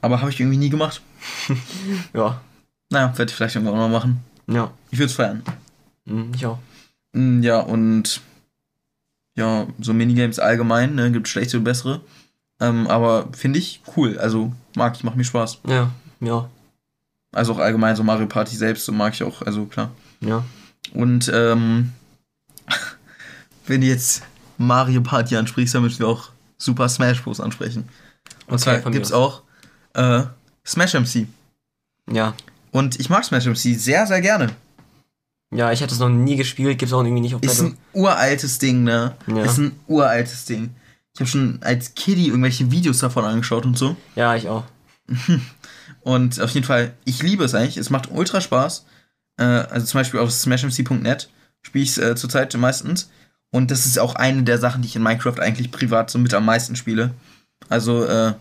[0.00, 1.00] Aber habe ich irgendwie nie gemacht.
[2.14, 2.40] Ja,
[2.90, 4.20] Naja, werde ich vielleicht irgendwann mal machen.
[4.46, 5.42] ja, Ich würde es feiern.
[6.06, 6.58] Mhm, ich auch.
[7.12, 8.20] Mm, Ja, und
[9.34, 12.00] ja, so Minigames allgemein, ne, gibt schlechte und bessere.
[12.58, 14.18] Ähm, aber finde ich cool.
[14.18, 15.58] Also mag ich, macht mir Spaß.
[15.68, 15.90] Ja,
[16.20, 16.48] ja,
[17.32, 19.90] Also auch allgemein so Mario Party selbst, so mag ich auch, also klar.
[20.20, 20.42] ja.
[20.94, 21.92] Und ähm,
[23.66, 24.22] wenn du jetzt
[24.56, 27.40] Mario Party ansprichst, dann müssen wir auch Super Smash Bros.
[27.40, 27.88] ansprechen.
[28.46, 29.42] Und Okay, zwar gibt's mir auch
[29.94, 30.22] Äh,
[30.64, 31.26] Smash MC.
[32.10, 32.34] Ja.
[32.70, 34.50] Und ich mag Smash MC sehr, sehr gerne.
[35.54, 38.58] Ja, ich hatte es noch nie gespielt, gibt's auch irgendwie nicht auf Ist ein uraltes
[38.58, 39.14] Ding, ne?
[39.26, 39.44] Ja.
[39.44, 40.74] Ist ein uraltes Ding.
[41.14, 43.96] Ich habe schon als Kiddie irgendwelche Videos davon angeschaut und so.
[44.16, 44.64] Ja, ich auch.
[46.06, 47.78] Und auf jeden Fall, ich liebe es eigentlich.
[47.78, 48.86] Es macht ultra Spaß.
[49.38, 51.28] Äh, also zum Beispiel auf smashmc.net
[51.62, 53.10] spiele ich es äh, zurzeit meistens.
[53.50, 56.32] Und das ist auch eine der Sachen, die ich in Minecraft eigentlich privat so mit
[56.32, 57.12] am meisten spiele.
[57.68, 58.34] Also, äh,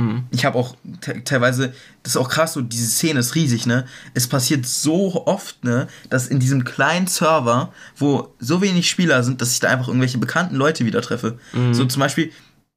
[0.00, 0.24] Mhm.
[0.30, 3.86] ich habe auch te teilweise, das ist auch krass, so diese Szene ist riesig, ne?
[4.14, 9.40] Es passiert so oft, ne, dass in diesem kleinen Server, wo so wenig Spieler sind,
[9.40, 11.38] dass ich da einfach irgendwelche bekannten Leute wieder treffe.
[11.52, 11.74] Mhm.
[11.74, 12.32] So zum Beispiel,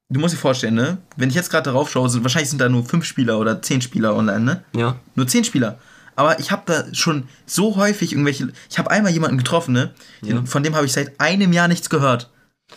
[0.09, 0.97] du musst dir vorstellen, ne?
[1.15, 3.81] Wenn ich jetzt gerade darauf schaue, sind, wahrscheinlich sind da nur fünf Spieler oder zehn
[3.81, 4.63] Spieler online, ne?
[4.75, 4.97] Ja.
[5.15, 5.79] Nur zehn Spieler.
[6.15, 8.49] Aber ich habe da schon so häufig irgendwelche.
[8.69, 9.93] Ich habe einmal jemanden getroffen, ne?
[10.21, 10.45] Den, Ja.
[10.45, 12.29] Von dem habe ich seit einem Jahr nichts gehört.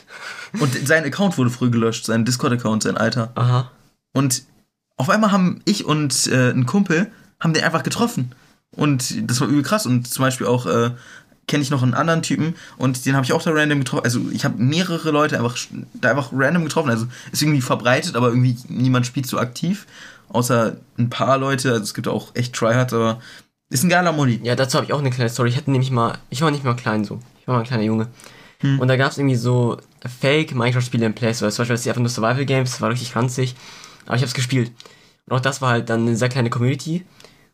[0.60, 3.32] Und sein Account wurde früh gelöscht, sein Discord-Account, sein Alter.
[3.34, 3.70] Aha.
[4.16, 4.44] Und
[4.96, 8.32] auf einmal haben ich und äh, ein Kumpel haben den einfach getroffen.
[8.70, 9.84] Und das war übel krass.
[9.84, 10.92] Und zum Beispiel auch äh,
[11.46, 14.04] kenne ich noch einen anderen Typen und den habe ich auch da random getroffen.
[14.04, 15.54] Also ich habe mehrere Leute einfach
[15.92, 16.88] da einfach random getroffen.
[16.88, 19.86] Also ist irgendwie verbreitet, aber irgendwie niemand spielt so aktiv.
[20.30, 21.72] Außer ein paar Leute.
[21.72, 23.20] Also es gibt auch echt Tryhards, aber
[23.68, 24.40] ist ein geiler Modi.
[24.42, 25.50] Ja, dazu habe ich auch eine kleine Story.
[25.50, 27.20] Ich hatte nämlich mal, ich war nicht mal klein so.
[27.42, 28.08] Ich war mal ein kleiner Junge.
[28.60, 28.80] Hm.
[28.80, 29.76] Und da gab es irgendwie so
[30.20, 31.50] Fake-Minecraft-Spiele im Play Store.
[31.50, 33.54] Zum Beispiel das ist einfach nur Survival-Games, das war richtig ranzig.
[34.06, 34.72] Aber ich habe es gespielt.
[35.26, 37.04] Und auch das war halt dann eine sehr kleine Community.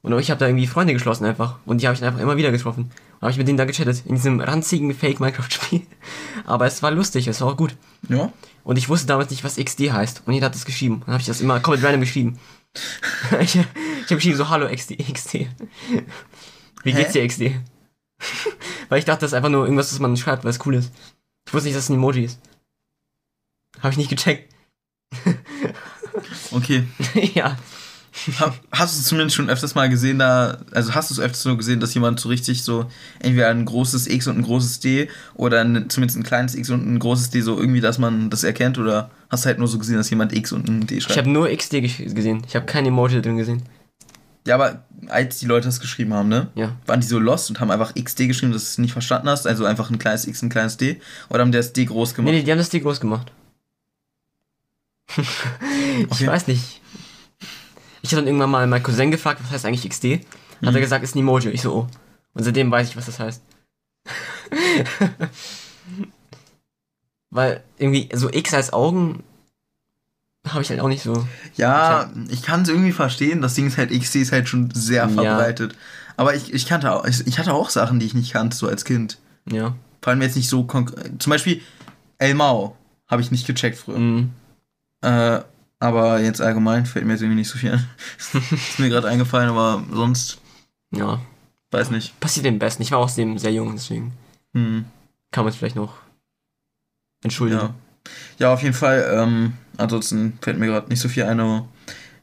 [0.02, 1.58] Und auch ich habe da irgendwie Freunde geschlossen einfach.
[1.64, 2.90] Und die habe ich dann einfach immer wieder getroffen.
[3.14, 4.02] Und habe ich mit denen da gechattet.
[4.06, 5.82] In diesem ranzigen Fake-Minecraft-Spiel.
[6.44, 7.76] Aber es war lustig, es war auch gut.
[8.08, 8.32] Ja.
[8.64, 10.22] Und ich wusste damals nicht, was XD heißt.
[10.26, 11.02] Und jeder hat das geschrieben.
[11.06, 12.38] Dann habe ich das immer komplett random geschrieben.
[13.40, 14.98] ich ich habe geschrieben so, hallo XD.
[14.98, 15.48] XD.
[16.82, 17.52] Wie geht's dir, XD?
[18.88, 20.92] Weil ich dachte, das ist einfach nur irgendwas, was man schreibt, weil es cool ist.
[21.46, 22.40] Ich wusste nicht, dass es ein Emoji ist.
[23.80, 24.52] Habe ich nicht gecheckt.
[26.52, 26.84] Okay.
[27.34, 27.56] ja.
[28.38, 31.56] Ha- Hast du zumindest schon öfters mal gesehen, da, also hast du es öfters nur
[31.56, 32.84] gesehen, dass jemand so richtig so
[33.20, 36.86] entweder ein großes X und ein großes D oder ein, zumindest ein kleines X und
[36.86, 39.78] ein großes D, so irgendwie, dass man das erkennt oder hast du halt nur so
[39.78, 41.16] gesehen, dass jemand X und ein D Ich schreibt?
[41.20, 42.42] habe nur XD gesehen.
[42.46, 43.62] Ich habe kein Emoji da drin gesehen.
[44.46, 46.48] ja, aber als die Leute das geschrieben haben, ne?
[46.54, 46.76] Ja.
[46.86, 49.46] Waren die so lost und haben einfach XD geschrieben, dass du es nicht verstanden hast,
[49.46, 51.00] also einfach ein kleines X, ein kleines D?
[51.30, 52.34] Oder haben die das D groß Nee, gemacht?
[52.34, 53.32] nee, die haben das D groß gemacht.
[55.98, 56.26] ich Okay.
[56.26, 56.80] weiß nicht.
[58.02, 60.04] Ich habe dann irgendwann mal meinen Cousin gefragt, was heißt eigentlich XD?
[60.14, 60.20] Hat
[60.70, 60.74] Mhm.
[60.76, 61.50] er gesagt, ist ein Emoji.
[61.50, 61.86] Ich so, oh.
[62.34, 63.42] Und seitdem weiß ich, was das heißt.
[67.30, 69.22] Weil irgendwie so X als Augen
[70.48, 71.26] habe ich halt auch nicht so.
[71.56, 73.40] Ja, ich kann es irgendwie verstehen.
[73.42, 75.08] Das Ding ist halt, XD ist halt schon sehr Ja.
[75.08, 75.76] verbreitet.
[76.16, 78.66] Aber ich, ich kannte auch, ich, ich hatte auch Sachen, die ich nicht kannte, so
[78.68, 79.18] als Kind.
[79.50, 79.74] Ja.
[80.02, 81.22] Vor allem jetzt nicht so konkret.
[81.22, 81.62] Zum Beispiel
[82.18, 82.76] El Mao
[83.08, 83.98] habe ich nicht gecheckt früher.
[83.98, 84.30] Mhm.
[85.02, 85.40] Äh,
[85.80, 87.88] aber jetzt allgemein fällt mir jetzt irgendwie nicht so viel ein.
[88.52, 90.38] ist mir gerade eingefallen, aber sonst
[90.92, 91.20] Ja.
[91.72, 92.18] weiß nicht.
[92.20, 92.82] Passiert dem Besten.
[92.82, 94.12] Ich war außerdem sehr jung, deswegen
[94.54, 94.84] Hm,
[95.32, 95.94] kann man es vielleicht noch
[97.24, 97.60] entschuldigen.
[97.60, 97.74] ja.
[98.38, 99.10] ja, auf jeden Fall.
[99.14, 101.66] Ähm, ansonsten fällt mir gerade nicht so viel ein, aber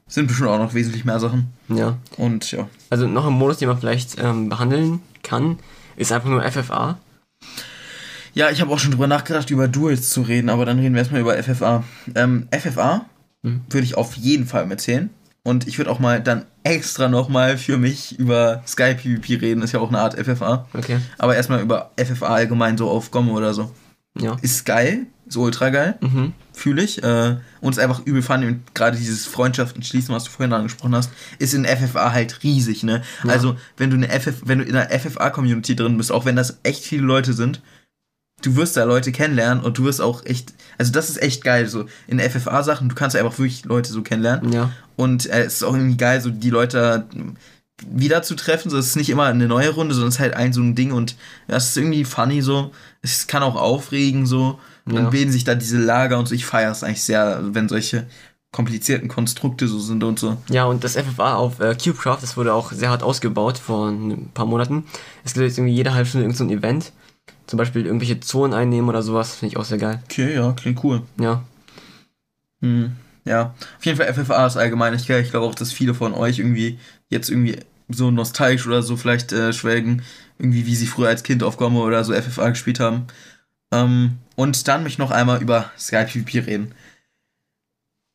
[0.08, 1.52] sind bestimmt auch noch wesentlich mehr Sachen.
[1.70, 1.98] ja.
[2.18, 2.68] Und ja.
[2.90, 5.60] Also noch ein Modus, den man vielleicht ähm, behandeln kann,
[5.98, 6.98] ist einfach nur FFA.
[8.40, 11.00] Ja, ich habe auch schon drüber nachgedacht, über Duels zu reden, aber dann reden wir
[11.00, 11.84] erstmal über FFA.
[12.16, 13.06] Ähm, FFA
[13.42, 13.62] Mhm.
[13.70, 15.10] würde ich auf jeden Fall mitzählen.
[15.44, 19.74] Und ich würde auch mal dann extra nochmal für mich über Sky PvP reden, ist
[19.74, 20.68] ja auch eine Art FFA.
[20.74, 21.00] Okay.
[21.18, 23.72] Aber erstmal über FFA allgemein, so auf Gomme oder so.
[24.18, 24.38] Ja.
[24.42, 26.32] Ist geil, ist ultra geil, Mhm.
[26.54, 27.04] fühle ich.
[27.04, 28.46] Äh, und ist einfach übel fun.
[28.46, 32.84] Und gerade dieses Freundschaften schließen, was du vorhin angesprochen hast, ist in FFA halt riesig,
[32.84, 33.02] ne?
[33.26, 33.32] Ja.
[33.32, 36.60] Also, wenn du, eine FF, wenn du in einer FFA-Community drin bist, auch wenn das
[36.64, 37.62] echt viele Leute sind,
[38.42, 41.68] du wirst da Leute kennenlernen und du wirst auch echt, also das ist echt geil,
[41.68, 44.52] so in FFA-Sachen, du kannst einfach wirklich Leute so kennenlernen.
[44.52, 44.72] Ja.
[44.96, 47.06] Und äh, es ist auch irgendwie geil, so die Leute
[47.88, 48.70] wieder zu treffen.
[48.70, 50.76] So, es ist nicht immer eine neue Runde, sondern es ist halt ein so ein
[50.76, 51.16] Ding und
[51.48, 52.72] ja, es ist irgendwie funny so.
[53.02, 54.60] Es kann auch aufregen so.
[54.86, 55.02] Und Ja.
[55.02, 56.36] dann bilden sich da diese Lager und so.
[56.36, 58.06] Ich feiere es eigentlich sehr, wenn solche
[58.52, 60.38] komplizierten Konstrukte so sind und so.
[60.50, 64.30] Ja, und das FFA auf äh, CubeCraft, das wurde auch sehr hart ausgebaut vor ein
[64.34, 64.86] paar Monaten.
[65.24, 66.92] Es gibt jetzt irgendwie jede halbe Stunde irgend so ein Event.
[67.50, 70.04] Zum Beispiel irgendwelche Zonen einnehmen oder sowas, finde ich auch sehr geil.
[70.06, 71.02] Okay, ja, klingt cool.
[71.20, 71.44] Ja.
[72.62, 72.92] Hm.
[73.26, 75.24] Ja, auf jeden Fall FFA ist allgemein geil.
[75.24, 76.78] Ich glaube auch, dass viele von euch irgendwie
[77.10, 77.58] jetzt irgendwie
[77.88, 80.04] so nostalgisch oder so vielleicht äh, schwelgen,
[80.38, 83.08] irgendwie wie sie früher als Kind auf Gomme oder so FFA gespielt haben.
[83.72, 86.76] Ähm, und dann möchte ich noch einmal über Sky PvP reden.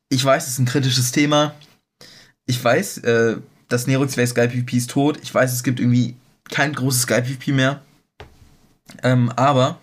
[0.07, 1.53] Ich weiß, es ist ein kritisches Thema.
[2.45, 3.35] Ich weiß, äh,
[3.67, 5.19] dass Nerox Sky PvP ist tot.
[5.21, 6.15] Ich weiß, es gibt irgendwie
[6.49, 7.81] kein großes Sky PvP mehr.
[9.03, 9.79] Ähm, aber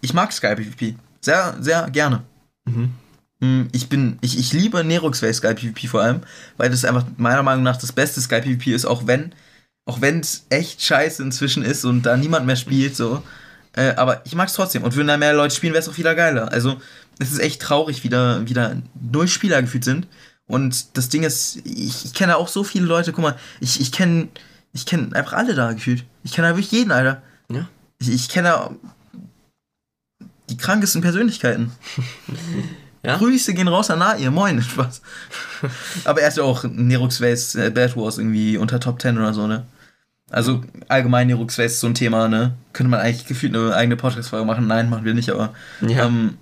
[0.00, 0.96] ich mag Sky PvP.
[1.20, 2.22] Sehr, sehr gerne.
[2.66, 2.90] Mhm.
[3.40, 6.20] Hm, Ich bin, ich, ich liebe Nerox Way Sky PvP vor allem,
[6.56, 9.32] weil das einfach meiner Meinung nach das beste Sky PvP ist, auch wenn,
[9.86, 13.22] auch wenn es echt scheiße inzwischen ist und da niemand mehr spielt, so.
[13.76, 14.82] Äh, aber ich mag es trotzdem.
[14.84, 16.52] Und wenn da mehr Leute spielen, wäre es auch wieder geiler.
[16.52, 16.80] Also,
[17.18, 20.06] es ist echt traurig, wie da wieder null Spieler gefühlt sind.
[20.46, 23.90] Und das Ding ist, ich, ich kenne auch so viele Leute, guck mal, ich, ich
[23.92, 24.28] kenne
[24.72, 26.04] ich kenn einfach alle da gefühlt.
[26.24, 27.22] Ich kenne da wirklich jeden, Alter.
[27.50, 27.68] Ja.
[28.08, 28.70] Ich, ich kenne
[30.50, 31.72] die krankesten Persönlichkeiten.
[33.06, 33.18] Ja?
[33.18, 35.02] Grüße gehen raus an Nair, moin, Spaß.
[36.06, 39.34] Aber er ist ja auch Nerux Ways äh, Bad Wars irgendwie unter Top 10 oder
[39.34, 39.66] so, ne?
[40.30, 42.54] Also allgemein Nerux ist so ein Thema, ne?
[42.72, 44.66] Könnte man eigentlich gefühlt eine eigene Podcast-Folge machen.
[44.68, 46.06] Nein, machen wir nicht, aber Ja.
[46.06, 46.38] ähm,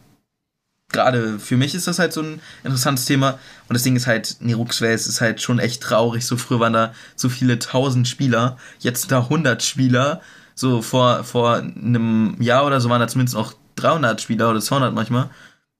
[0.92, 3.40] gerade für mich ist das halt so ein interessantes Thema.
[3.68, 6.24] Und das Ding ist halt, Nerux Ways ist halt schon echt traurig.
[6.24, 10.20] So früher waren da so viele tausend Spieler, jetzt da 100 Spieler.
[10.62, 14.94] So vor, vor einem Jahr oder so waren da zumindest noch 300 Spieler oder 200
[14.94, 15.28] manchmal.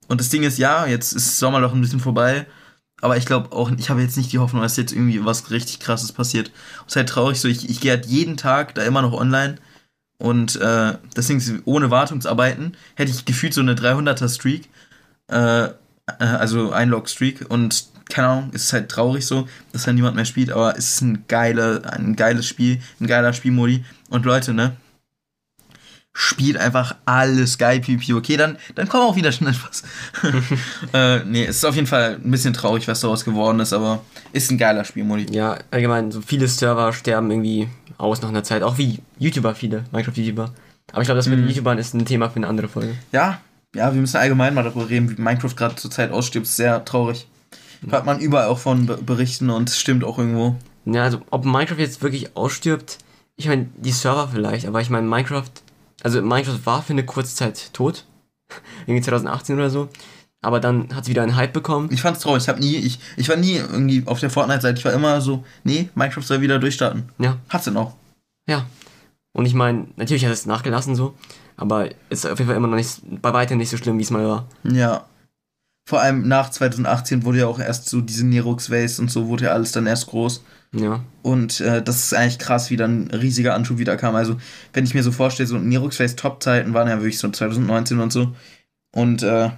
[0.09, 2.45] Und das Ding ist, ja, jetzt ist Sommer noch ein bisschen vorbei.
[2.99, 5.79] Aber ich glaube auch, ich habe jetzt nicht die Hoffnung, dass jetzt irgendwie was richtig
[5.79, 6.49] krasses passiert.
[6.49, 9.13] Und es ist halt traurig so, ich, ich gehe halt jeden Tag da immer noch
[9.13, 9.55] online.
[10.17, 14.67] Und äh, deswegen, ohne Wartungsarbeiten, hätte ich gefühlt so eine 300er-Streak.
[15.29, 15.71] Äh, äh,
[16.17, 17.45] also ein Log-Streak.
[17.49, 20.51] Und keine Ahnung, es ist halt traurig so, dass da niemand mehr spielt.
[20.51, 23.83] Aber es ist ein, geile, ein geiles Spiel, ein geiler Spielmodi.
[24.09, 24.75] Und Leute, ne?
[26.15, 28.13] Spielt einfach alles Sky PvP.
[28.13, 29.81] Okay, dann, dann kommen auch wieder schnell was.
[30.93, 34.03] äh, nee, es ist auf jeden Fall ein bisschen traurig, was daraus geworden ist, aber
[34.31, 35.33] ist ein geiler Spielmodi.
[35.35, 38.61] Ja, allgemein, so viele Server sterben irgendwie aus nach einer Zeit.
[38.61, 40.53] Auch wie YouTuber, viele, Minecraft-YouTuber.
[40.91, 41.43] Aber ich glaube, das mit Mhm.
[41.43, 42.93] den YouTubern ist ein Thema für eine andere Folge.
[43.11, 43.41] Ja,
[43.75, 46.45] ja, wir müssen allgemein mal darüber reden, wie Minecraft gerade zur Zeit ausstirbt.
[46.45, 47.25] Sehr traurig.
[47.89, 50.55] Hört man überall auch von Be- Berichten und es stimmt auch irgendwo.
[50.85, 52.97] Ja, also ob Minecraft jetzt wirklich ausstirbt,
[53.35, 55.49] ich meine, die Server vielleicht, aber ich meine, Minecraft,
[56.03, 58.05] also Minecraft war für eine kurze Zeit tot.
[58.85, 59.89] Irgendwie 2018 oder so.
[60.41, 61.87] Aber dann hat es wieder einen Hype bekommen.
[61.91, 62.43] Ich fand's traurig.
[62.43, 64.77] Ich hab nie, ich, ich war nie irgendwie auf der Fortnite-Seite.
[64.77, 67.03] Ich war immer so, nee, Minecraft soll wieder durchstarten.
[67.17, 67.93] Ja, Hat's denn auch.
[68.47, 68.65] ja.
[69.35, 71.15] Und ich meine, natürlich hat es nachgelassen so,
[71.57, 74.11] aber ist auf jeden Fall immer noch nicht, bei weitem nicht so schlimm, wie es
[74.11, 74.45] mal war.
[74.63, 75.05] Ja.
[75.85, 79.45] Vor allem nach 2018 wurde ja auch erst so diese Nerux Ways und so wurde
[79.45, 80.43] ja alles dann erst groß.
[80.73, 81.03] Ja.
[81.21, 84.15] Und äh, das ist eigentlich krass, wie dann ein riesiger Anschub wieder kam.
[84.15, 84.37] Also,
[84.73, 88.11] wenn ich mir so vorstelle, so Nerux Face Top-Zeiten waren ja wirklich so 2019 und
[88.11, 88.33] so.
[88.95, 89.49] Und äh,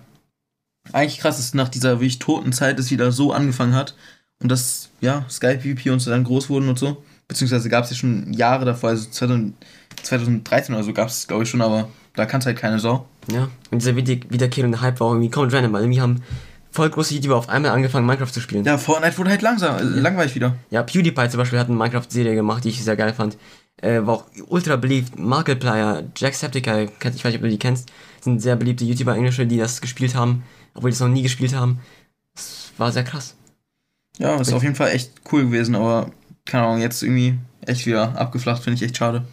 [0.91, 3.95] eigentlich krass, dass nach dieser wirklich toten Zeit es wieder so angefangen hat.
[4.41, 7.03] Und dass, ja, Sky PvP und so dann groß wurden und so.
[7.27, 9.55] Beziehungsweise gab es ja schon Jahre davor, also 2000,
[10.03, 13.05] 2013 oder so gab es, glaube ich, schon, aber da kannte halt keine Sau.
[13.31, 13.49] Ja.
[13.71, 16.21] Und dieser wieder wiederkehrende Hype war irgendwie komplett random, weil irgendwie haben
[16.71, 18.65] voll große YouTuber auf einmal angefangen, Minecraft zu spielen.
[18.65, 20.55] Ja, Fortnite wurde halt langsam, äh, langweilig wieder.
[20.69, 23.37] Ja, PewDiePie zum Beispiel hat eine Minecraft-Serie gemacht, die ich sehr geil fand.
[23.81, 25.17] Äh, war auch ultra beliebt.
[25.17, 29.57] Markiplier, Jacksepticeye, ich weiß nicht, ob du die kennst, sind sehr beliebte YouTuber Englische, die
[29.57, 31.79] das gespielt haben, obwohl die das noch nie gespielt haben.
[32.35, 33.35] Das war sehr krass.
[34.17, 36.11] Ja, ist auf jeden Fall echt cool gewesen, aber
[36.45, 39.25] keine Ahnung, jetzt irgendwie echt wieder abgeflacht, finde ich echt schade.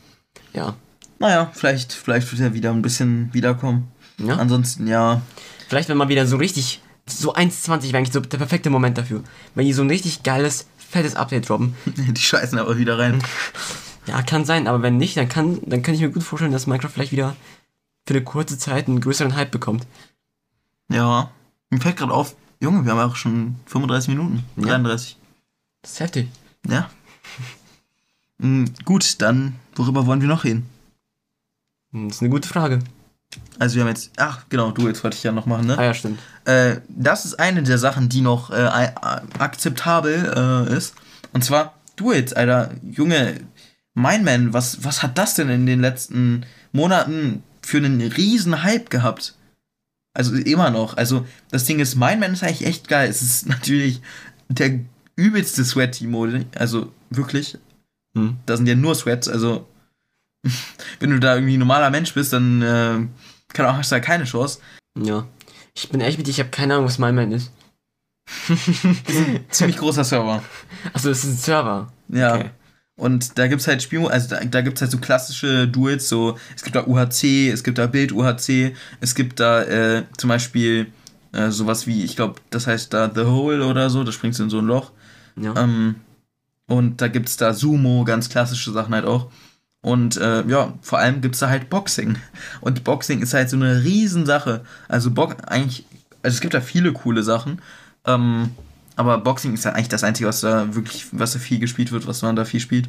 [0.53, 0.75] Ja.
[1.23, 3.93] Naja, vielleicht, vielleicht wird er wieder ein bisschen wiederkommen.
[4.19, 4.39] Ja.
[4.39, 5.23] Ansonsten, ja.
[5.69, 9.23] Vielleicht, wenn mal wieder so richtig, so 1,20 wäre eigentlich so der perfekte Moment dafür.
[9.55, 11.77] Wenn die so ein richtig geiles, fettes Update droppen.
[11.87, 13.23] Die scheißen aber wieder rein.
[14.05, 16.67] Ja, kann sein, aber wenn nicht, dann kann, dann kann ich mir gut vorstellen, dass
[16.67, 17.37] Minecraft vielleicht wieder
[18.05, 19.87] für eine kurze Zeit einen größeren Hype bekommt.
[20.89, 21.31] Ja.
[21.71, 24.43] Mir fällt gerade auf, Junge, wir haben auch schon 35 Minuten.
[24.57, 24.71] Ja.
[24.71, 25.17] 33.
[25.83, 26.29] Das ist heftig.
[26.69, 26.91] Ja.
[28.39, 30.69] Mm, gut, dann, worüber wollen wir noch reden?
[31.93, 32.81] Hm, Das ist eine gute Frage.
[33.59, 35.79] Also wir haben jetzt, ach genau, du jetzt wollte ich ja noch machen, ne?
[35.79, 36.19] Ah ja, stimmt.
[36.45, 38.93] Äh, das ist eine der Sachen, die noch äh,
[39.39, 40.95] akzeptabel äh, ist.
[41.33, 42.73] Und zwar Duets, Alter.
[42.83, 43.41] Junge,
[43.95, 49.35] Mindman, was, was hat das denn in den letzten Monaten für einen riesen Hype gehabt?
[50.15, 50.97] Also immer noch.
[50.97, 53.09] Also das Ding ist, Mindman ist eigentlich echt geil.
[53.09, 54.03] Es ist natürlich
[54.49, 54.81] der
[55.17, 56.47] übelste Sweat-Mode.
[56.55, 57.57] Also wirklich.
[58.15, 58.37] Hm.
[58.45, 59.29] Da sind ja nur Sweats.
[59.29, 59.67] Also
[61.01, 63.07] wenn du da irgendwie ein normaler Mensch bist, dann äh,
[63.53, 64.61] kann auch, hast du da keine Chance.
[64.99, 65.27] Ja.
[65.75, 67.53] Ich bin ehrlich mit dir, ich habe keine Ahnung, was MyMan ist.
[69.51, 70.43] Ziemlich großer Server.
[70.93, 71.93] Achso, das ist ein Server.
[72.09, 72.35] Ja.
[72.35, 72.51] Okay.
[72.97, 76.63] Und da gibt's halt Spiel, also da, da gibt's halt so klassische Duels, so es
[76.63, 80.93] gibt da UHC, es gibt da Bild UHC, es gibt da äh, zum Beispiel
[81.33, 84.45] äh, sowas wie, ich glaube, das heißt da The Hole oder so, da springst du
[84.45, 84.93] in so ein Loch.
[85.37, 85.57] Ja.
[85.57, 85.97] Ähm,
[86.67, 89.31] und da gibt's da Sumo, ganz klassische Sachen halt auch.
[89.83, 92.17] Und äh, ja, vor allem gibt's da halt Boxing.
[92.61, 94.63] Und Boxing ist halt so eine Riesensache.
[94.89, 95.85] Also Bo eigentlich,
[96.23, 97.61] also es gibt da viele coole Sachen.
[98.07, 98.51] Ähm,
[98.95, 102.07] aber Boxing ist ja eigentlich das Einzige, was da wirklich, was da viel gespielt wird,
[102.07, 102.89] was man da viel spielt.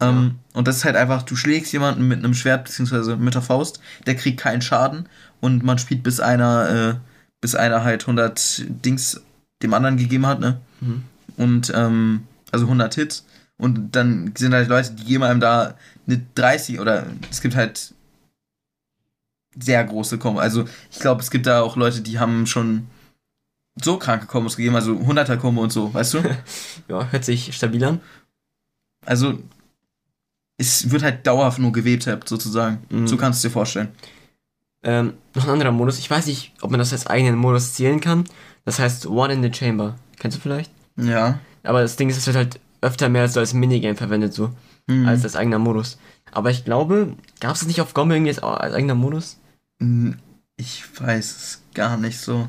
[0.00, 3.42] Ähm, Und das ist halt einfach, du schlägst jemanden mit einem Schwert beziehungsweise mit der
[3.42, 5.08] Faust, der kriegt keinen Schaden
[5.40, 6.94] und man spielt bis einer, äh,
[7.42, 9.20] bis einer halt 100 Dings
[9.62, 10.58] dem anderen gegeben hat, ne?
[10.80, 11.02] Mhm.
[11.36, 13.26] Und, ähm, also 100 Hits.
[13.60, 15.74] Und dann sind halt Leute, die geben einem da
[16.06, 17.94] eine 30 oder es gibt halt
[19.58, 20.42] sehr große Kombos.
[20.42, 22.86] Also ich glaube, es gibt da auch Leute, die haben schon
[23.82, 26.18] so kranke Kombos gegeben, also 100er Kombo und so, weißt du?
[26.88, 28.00] ja, hört sich stabil an.
[29.04, 29.38] Also
[30.58, 32.82] es wird halt dauerhaft nur gewebtappt, sozusagen.
[32.90, 33.06] Mhm.
[33.06, 33.88] So kannst du dir vorstellen.
[34.82, 35.98] Ähm, noch ein anderer Modus.
[35.98, 38.24] Ich weiß nicht, ob man das als eigenen Modus zählen kann.
[38.64, 39.96] Das heißt One in the Chamber.
[40.18, 40.70] Kennst du vielleicht?
[40.96, 41.38] Ja.
[41.62, 44.50] Aber das Ding ist, es wird halt öfter mehr als so als Minigame verwendet, so.
[44.86, 45.06] Mhm.
[45.06, 45.98] Als als eigener Modus.
[46.32, 49.38] Aber ich glaube, gab es nicht auf Gomme irgendwie als, als eigener Modus?
[49.80, 50.18] Hm,
[50.56, 52.48] ich weiß es gar nicht so.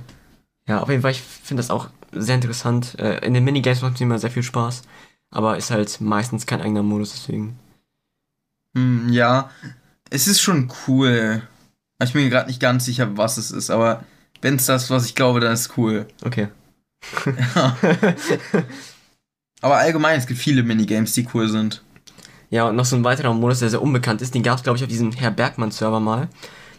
[0.68, 2.98] Ja, auf jeden Fall, ich finde das auch sehr interessant.
[3.00, 4.84] Äh, in den Minigames macht es immer sehr viel Spaß.
[5.30, 7.58] Aber ist halt meistens kein eigener Modus, deswegen.
[8.76, 9.50] Hm, ja,
[10.10, 11.42] es ist schon cool.
[12.04, 14.04] Ich bin mir gerade nicht ganz sicher, was es ist, aber
[14.42, 16.08] wenn es das, was ich glaube, dann ist es cool.
[16.24, 16.50] Okay.
[17.56, 17.78] Ja.
[19.62, 21.84] aber allgemein, es gibt viele Minigames, die cool sind.
[22.50, 24.78] Ja, und noch so ein weiterer Modus, der sehr unbekannt ist, den gab es, glaube
[24.78, 26.28] ich, auf diesem Herr Bergmann-Server mal.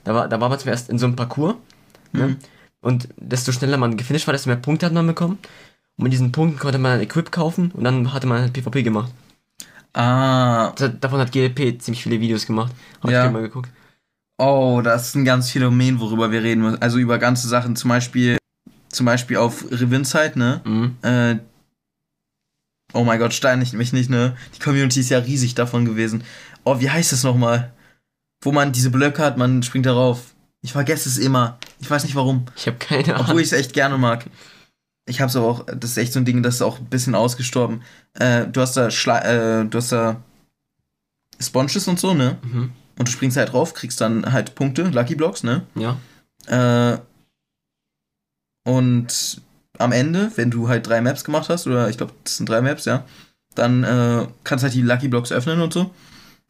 [0.05, 1.55] Da war, da war man zuerst in so einem Parcours.
[2.12, 2.29] Ne?
[2.29, 2.37] Mhm.
[2.83, 5.38] Und desto schneller man gefinisht war, desto mehr Punkte hat man bekommen.
[5.97, 8.83] Und mit diesen Punkten konnte man ein Equip kaufen und dann hatte man halt PvP
[8.83, 9.12] gemacht.
[9.95, 10.73] Ah.
[10.77, 12.73] Das, davon hat GLP ziemlich viele Videos gemacht.
[13.03, 13.27] Habe ja.
[13.27, 13.71] ich mal geguckt.
[14.38, 16.83] Oh, das ist ein ganz Phänomen, worüber wir reden müssen.
[16.83, 18.38] Also über ganze Sachen, zum Beispiel,
[18.88, 20.61] zum Beispiel auf Revinzeit, ne?
[20.64, 20.97] Mhm.
[21.03, 21.37] Äh,
[22.93, 24.37] oh mein Gott, stein ich mich nicht, ne?
[24.55, 26.25] Die Community ist ja riesig davon gewesen.
[26.65, 27.73] Oh, wie heißt es nochmal?
[28.43, 30.35] Wo man diese Blöcke hat, man springt darauf.
[30.63, 31.59] Ich vergesse es immer.
[31.81, 32.47] Ich weiß nicht warum.
[32.57, 33.27] Ich habe keine Ahnung.
[33.27, 34.27] Obwohl ich es echt gerne mag.
[35.07, 37.15] Ich hab's aber auch, das ist echt so ein Ding, das ist auch ein bisschen
[37.15, 37.83] ausgestorben.
[38.15, 39.21] Äh, du hast da Schla
[39.61, 40.23] äh, du hast da
[41.41, 42.39] Sponges und so, ne?
[42.43, 42.73] Mhm.
[42.99, 45.67] Und du springst halt drauf, kriegst dann halt Punkte, Lucky Blocks, ne?
[45.75, 45.99] Ja.
[46.47, 46.99] Äh,
[48.65, 49.41] und
[49.79, 52.61] am Ende, wenn du halt drei Maps gemacht hast, oder ich glaube, das sind drei
[52.61, 53.05] Maps, ja,
[53.55, 55.91] dann äh, kannst halt die Lucky Blocks öffnen und so.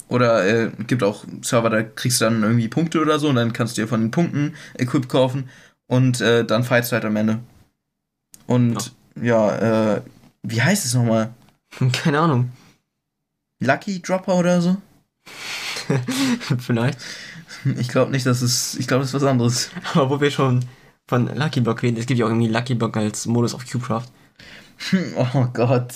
[0.08, 3.52] Oder äh, gibt auch Server, da kriegst du dann irgendwie Punkte oder so und dann
[3.52, 5.48] kannst du dir von den Punkten Equip kaufen
[5.86, 7.38] und äh, dann fightst du halt am Ende.
[8.46, 10.02] Und ja, ja äh,
[10.42, 11.32] wie heißt es nochmal?
[11.92, 12.52] Keine Ahnung.
[13.60, 14.76] Lucky Dropper oder so?
[16.58, 16.98] Vielleicht.
[17.78, 18.74] Ich glaube nicht, dass es.
[18.74, 19.70] Ich glaube, das ist was anderes.
[19.94, 20.64] Aber wo wir schon
[21.06, 24.06] von Lucky Block reden, es gibt ja auch irgendwie Lucky Block als Modus auf Cubecraft.
[25.16, 25.92] Oh Gott.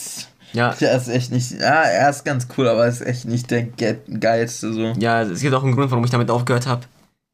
[0.52, 0.72] Ja.
[0.74, 1.52] Der ist echt nicht.
[1.52, 4.92] Ja, er ist ganz cool, aber ist echt nicht der geilste so.
[4.98, 6.82] Ja, es gibt auch einen Grund, warum ich damit aufgehört habe.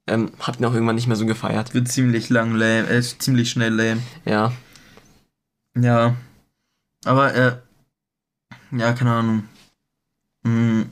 [0.07, 1.75] Ähm, hab ihn auch irgendwann nicht mehr so gefeiert.
[1.75, 4.01] Wird ziemlich lang lame, äh, ziemlich schnell lame.
[4.25, 4.53] Ja.
[5.79, 6.17] Ja.
[7.05, 7.57] Aber, äh,
[8.73, 9.45] ja, keine Ahnung.
[10.45, 10.91] Hm.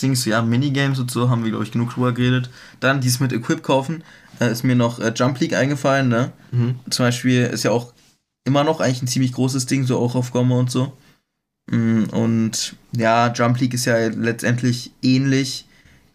[0.00, 2.50] Dings, ja, Minigames und so haben wir, glaube ich, genug drüber geredet.
[2.80, 4.02] Dann dies mit Equip kaufen.
[4.40, 6.32] Äh, ist mir noch äh, Jump League eingefallen, ne?
[6.50, 6.76] Mhm.
[6.90, 7.92] Zum Beispiel ist ja auch
[8.44, 10.96] immer noch eigentlich ein ziemlich großes Ding, so auch auf Gomme und so.
[11.70, 15.66] Mm, und ja, Jump League ist ja letztendlich ähnlich.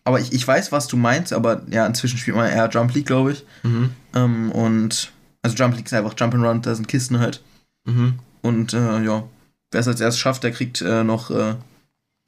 [0.04, 3.06] Aber ich, ich weiß, was du meinst, aber ja, inzwischen spielt man eher Jump League,
[3.06, 3.46] glaube ich.
[3.64, 3.92] Mhm.
[4.16, 7.44] Ähm, und also Jump League ist einfach Jump and Run, da sind Kisten halt.
[7.86, 8.16] Mhm.
[8.42, 9.24] Und äh, ja,
[9.72, 11.56] wer es als erstes schafft, der kriegt äh, noch, äh,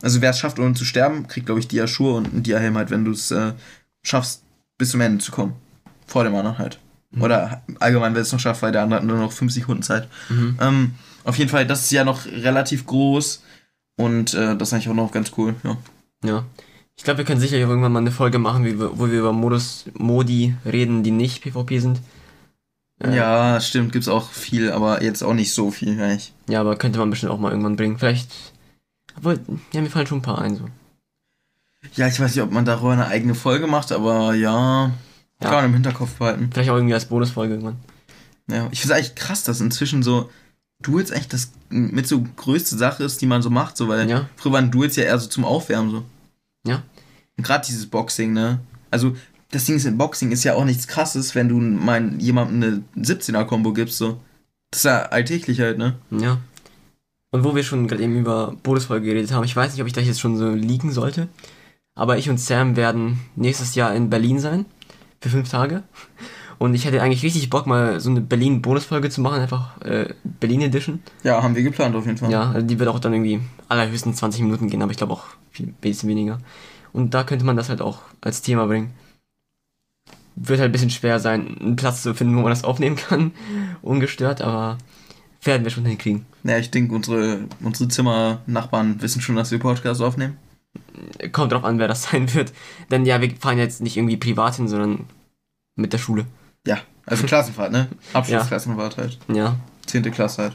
[0.02, 2.92] also wer es schafft, ohne zu sterben, kriegt, glaube ich, Dia-Schuhe und einen Dia-Helm halt,
[2.92, 3.54] wenn du es äh,
[4.06, 4.44] schaffst,
[4.78, 5.54] bis zum Ende zu kommen.
[6.14, 6.78] Vor dem anderen halt.
[7.10, 7.22] Mhm.
[7.24, 10.08] Oder allgemein, wer es noch schafft, weil der andere hat nur noch 50 Sekunden Zeit.
[10.30, 10.60] Mhm.
[10.62, 10.92] Ähm,
[11.24, 13.42] auf jeden Fall, das ist ja noch relativ groß
[13.98, 15.76] und äh, das ist eigentlich auch noch ganz cool, ja.
[16.24, 16.46] Ja.
[16.96, 19.86] Ich glaube, wir können sicher irgendwann mal eine Folge machen, wir, wo wir über Modus,
[19.96, 22.00] Modi reden, die nicht PvP sind.
[23.04, 26.32] Äh, ja, stimmt, gibt's auch viel, aber jetzt auch nicht so viel eigentlich.
[26.48, 27.98] Ja, aber könnte man bestimmt auch mal irgendwann bringen.
[27.98, 28.30] Vielleicht.
[29.18, 29.40] Obwohl,
[29.72, 30.66] ja, mir fallen schon ein paar ein so.
[31.96, 34.92] Ja, ich weiß nicht, ob man darüber eine eigene Folge macht, aber ja.
[35.44, 35.50] Ja.
[35.50, 36.50] Kann man im Hinterkopf behalten.
[36.54, 37.78] Vielleicht auch irgendwie als Bonusfolge irgendwann.
[38.50, 40.30] Ja, ich finde es eigentlich krass, dass inzwischen so
[40.82, 44.30] Duels eigentlich das mit so größte Sache ist, die man so macht, so, weil ja.
[44.36, 46.04] früher waren Duels ja eher so zum Aufwärmen so.
[46.68, 46.84] Ja.
[47.38, 48.60] Und gerade dieses Boxing, ne?
[48.92, 49.16] Also,
[49.52, 53.06] das Ding ist, in Boxing ist ja auch nichts krasses, wenn du mein, jemandem eine
[53.06, 54.20] 17er-Kombo gibst, so.
[54.72, 55.96] Das ist ja alltäglich halt, ne?
[56.12, 56.40] Ja.
[57.32, 59.94] Und wo wir schon gerade eben über Bonusfolge geredet haben, ich weiß nicht, ob ich
[59.94, 61.28] das jetzt schon so leaken sollte,
[61.96, 64.66] aber ich und Sam werden nächstes Jahr in Berlin sein
[65.24, 65.84] für fünf Tage.
[66.60, 70.62] Und ich hätte eigentlich richtig Bock, mal so eine Berlin-Bonusfolge zu machen, einfach äh, Berlin
[70.62, 71.02] Edition.
[71.24, 72.30] Ja, haben wir geplant auf jeden Fall.
[72.30, 75.24] Ja, also die wird auch dann irgendwie allerhöchstens 20 Minuten gehen, aber ich glaube auch
[75.60, 76.40] ein bisschen weniger.
[76.92, 78.92] Und da könnte man das halt auch als Thema bringen.
[80.36, 83.32] Wird halt ein bisschen schwer sein, einen Platz zu finden, wo man das aufnehmen kann,
[83.82, 84.78] ungestört, aber
[85.42, 86.26] werden wir schon hinkriegen.
[86.44, 90.38] Ja, ich denke, unsere, unsere Zimmernachbarn wissen schon, dass wir Podcasts aufnehmen.
[91.32, 92.54] Kommt drauf an, wer das sein wird.
[92.92, 95.06] Denn ja, wir fahren jetzt nicht irgendwie privat hin, sondern
[95.76, 96.26] mit der Schule.
[96.66, 97.90] Ja, Also Klassenfahrt, ne?
[98.14, 99.20] Abschlussklassenfahrt halt.
[99.28, 99.58] Ja.
[99.86, 100.54] Zehnte Klasse halt.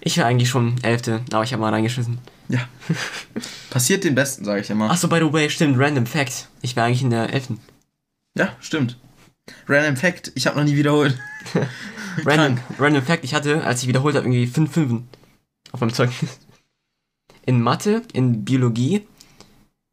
[0.00, 2.18] Ich war eigentlich schon Elfte, aber ich habe mal reingeschissen.
[2.48, 2.60] Ja.
[3.70, 4.90] Passiert den Besten, sage ich immer.
[4.90, 6.48] Achso, by the way, stimmt, random fact.
[6.62, 7.58] Ich war eigentlich in der Elften.
[8.36, 8.98] Ja, stimmt.
[9.68, 11.16] Random Fact, ich habe noch nie wiederholt.
[12.24, 15.08] Random, random fact, ich hatte, als ich wiederholt habe, irgendwie fünf Fünfen
[15.72, 16.38] auf meinem Zeugnis.
[17.44, 19.06] In Mathe, in Biologie,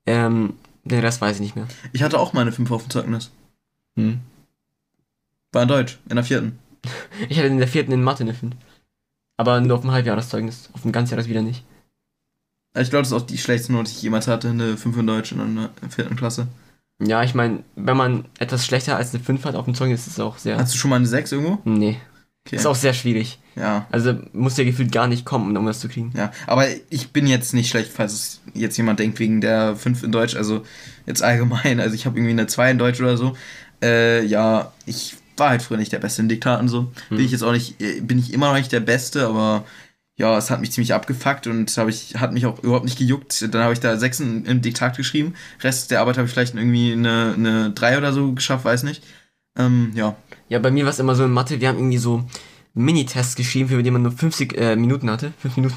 [0.05, 1.67] ähm, den Rest weiß ich nicht mehr.
[1.91, 3.31] Ich hatte auch meine 5 auf dem Zeugnis.
[3.95, 4.19] Hm.
[5.51, 6.59] War in Deutsch, in der vierten.
[7.29, 8.55] Ich hatte in der vierten in Mathe eine 5.
[9.37, 10.69] Aber nur auf dem Halbjahreszeugnis.
[10.73, 11.63] Auf dem Ganzjahres wieder nicht.
[12.75, 15.07] Ich glaube, das ist auch die schlechteste Note, die ich jemals hatte, eine 5 in
[15.07, 16.47] Deutsch in der vierten Klasse.
[16.99, 20.13] Ja, ich meine, wenn man etwas schlechter als eine 5 hat auf dem Zeugnis, ist
[20.13, 20.57] es auch sehr.
[20.57, 21.59] Hast du schon mal eine 6 irgendwo?
[21.65, 21.99] nee.
[22.45, 22.57] Okay.
[22.57, 23.39] Ist auch sehr schwierig.
[23.55, 23.87] Ja.
[23.91, 26.11] Also muss ja gefühlt gar nicht kommen, um das zu kriegen.
[26.15, 30.03] Ja, aber ich bin jetzt nicht schlecht, falls es jetzt jemand denkt, wegen der 5
[30.03, 30.63] in Deutsch, also
[31.05, 33.37] jetzt allgemein, also ich habe irgendwie eine 2 in Deutsch oder so.
[33.81, 36.91] Äh, ja, ich war halt früher nicht der Beste in Diktaten so.
[37.09, 39.65] Bin ich jetzt auch nicht, äh, bin ich immer noch nicht der Beste, aber
[40.15, 43.53] ja, es hat mich ziemlich abgefuckt und hab ich, hat mich auch überhaupt nicht gejuckt.
[43.53, 45.33] Dann habe ich da 6 im im Diktat geschrieben.
[45.61, 49.03] Rest der Arbeit habe ich vielleicht irgendwie eine, eine 3 oder so geschafft, weiß nicht.
[49.57, 50.15] Ähm, ja.
[50.49, 52.23] Ja, bei mir war es immer so in Mathe, wir haben irgendwie so
[52.73, 55.33] Minitests geschrieben, für die man nur 50 äh, Minuten hatte.
[55.39, 55.75] 5 Minuten.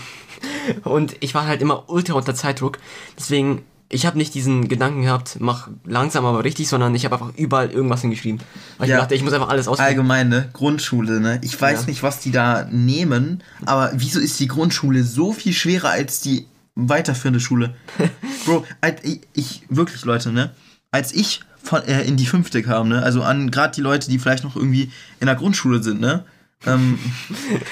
[0.84, 2.78] Und ich war halt immer ultra unter Zeitdruck.
[3.16, 7.34] Deswegen, ich habe nicht diesen Gedanken gehabt, mach langsam aber richtig, sondern ich habe einfach
[7.36, 8.40] überall irgendwas hingeschrieben.
[8.78, 8.96] Weil Ja.
[8.96, 9.90] ich dachte, ich muss einfach alles ausprobieren.
[9.98, 10.48] Allgemein, ne?
[10.52, 11.38] Grundschule, ne?
[11.42, 11.86] Ich weiß Ja.
[11.86, 16.46] nicht, was die da nehmen, aber wieso ist die Grundschule so viel schwerer als die
[16.74, 17.74] weiterführende Schule?
[18.44, 18.64] Bro,
[19.02, 20.50] ich, ich wirklich, Leute, ne?
[20.90, 23.02] Als ich von, äh, in die fünfte kam, ne?
[23.02, 24.90] Also an gerade die Leute, die vielleicht noch irgendwie
[25.20, 26.24] in der Grundschule sind, ne?
[26.64, 26.98] Ähm,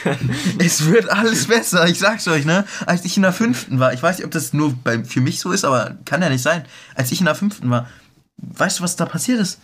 [0.58, 2.64] es wird alles besser, ich sag's euch, ne?
[2.86, 5.40] Als ich in der fünften war, ich weiß nicht, ob das nur bei, für mich
[5.40, 6.64] so ist, aber kann ja nicht sein.
[6.94, 7.88] Als ich in der fünften war,
[8.36, 9.60] weißt du, was da passiert ist?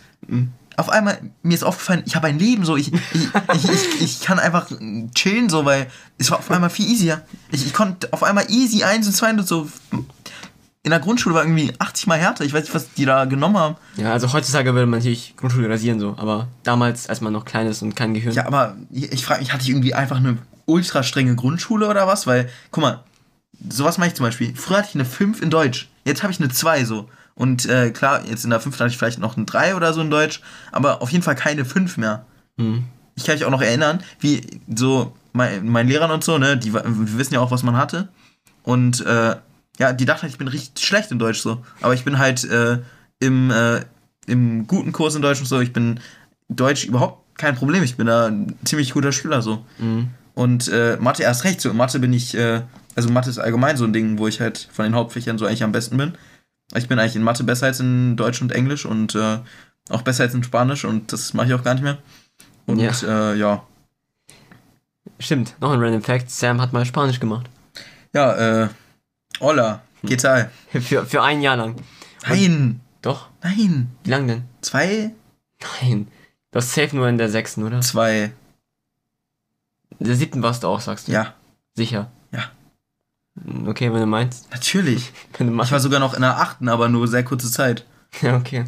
[0.77, 4.21] Auf einmal, mir ist aufgefallen, ich habe ein Leben so, ich, ich, ich, ich, ich
[4.21, 4.71] kann einfach
[5.13, 7.21] chillen so, weil es war auf einmal viel easier.
[7.51, 9.69] Ich, ich konnte auf einmal easy eins und zwei und so.
[10.83, 13.57] In der Grundschule war irgendwie 80 mal härter, ich weiß nicht, was die da genommen
[13.57, 13.75] haben.
[13.97, 17.67] Ja, also heutzutage würde man natürlich Grundschule rasieren so, aber damals, als man noch klein
[17.67, 18.33] ist und kein Gehirn.
[18.33, 22.25] Ja, aber ich frage mich, hatte ich irgendwie einfach eine ultra strenge Grundschule oder was?
[22.25, 23.03] Weil, guck mal,
[23.69, 24.55] sowas mache ich zum Beispiel.
[24.55, 27.07] Früher hatte ich eine 5 in Deutsch, jetzt habe ich eine 2 so.
[27.35, 30.01] Und äh, klar, jetzt in der 5 hatte ich vielleicht noch eine 3 oder so
[30.01, 32.25] in Deutsch, aber auf jeden Fall keine 5 mehr.
[32.57, 32.85] Mhm.
[33.15, 34.41] Ich kann mich auch noch erinnern, wie
[34.73, 36.83] so mein, mein Lehrern und so, ne, die, wir
[37.17, 38.07] wissen ja auch, was man hatte.
[38.63, 39.35] Und äh,
[39.79, 41.63] ja, die dachten halt, ich bin richtig schlecht in Deutsch so.
[41.81, 42.79] Aber ich bin halt äh,
[43.19, 43.81] im, äh,
[44.27, 45.99] im guten Kurs in Deutsch und so, ich bin
[46.49, 47.83] Deutsch überhaupt kein Problem.
[47.83, 49.65] Ich bin da ein ziemlich guter Schüler so.
[49.79, 50.09] Mhm.
[50.33, 51.61] Und äh, Mathe erst recht.
[51.61, 52.61] So, in Mathe bin ich, äh,
[52.95, 55.63] also Mathe ist allgemein so ein Ding, wo ich halt von den Hauptfächern so eigentlich
[55.63, 56.13] am besten bin.
[56.75, 59.39] Ich bin eigentlich in Mathe besser als in Deutsch und Englisch und äh,
[59.89, 61.97] auch besser als in Spanisch und das mache ich auch gar nicht mehr.
[62.65, 62.91] Und Ja.
[62.91, 63.63] ja, äh, ja.
[65.19, 67.47] Stimmt, noch ein Random Fact, Sam hat mal Spanisch gemacht.
[68.13, 68.69] Ja, äh,
[69.39, 70.49] hola, ¿qué tal?
[70.81, 71.75] Für, für ein Jahr lang.
[72.27, 73.29] Nein, Doch?
[73.43, 74.43] nein, Wie lang denn?
[74.61, 75.11] zwei,
[75.81, 76.07] Nein.
[76.51, 77.81] Du hast safe nur in der sechsten, oder?
[77.81, 78.31] zwei,
[79.99, 81.11] In der siebten warst du auch, sagst du?
[81.11, 81.33] ja,
[81.75, 82.11] Sicher.
[82.31, 82.51] Ja.
[83.65, 84.51] Okay, wenn du meinst.
[84.51, 85.11] natürlich.
[85.37, 85.71] Wenn du Ich meinst.
[85.71, 87.85] war sogar noch in der achten, aber nur sehr kurze Zeit.
[88.21, 88.65] Ja, okay.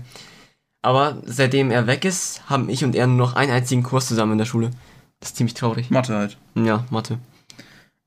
[0.81, 4.33] Aber seitdem er weg ist, haben ich und er nur noch einen einzigen Kurs zusammen
[4.33, 4.71] in der Schule.
[5.19, 5.89] Das ist ziemlich traurig.
[5.91, 6.37] Mathe halt.
[6.55, 7.19] Ja, Mathe.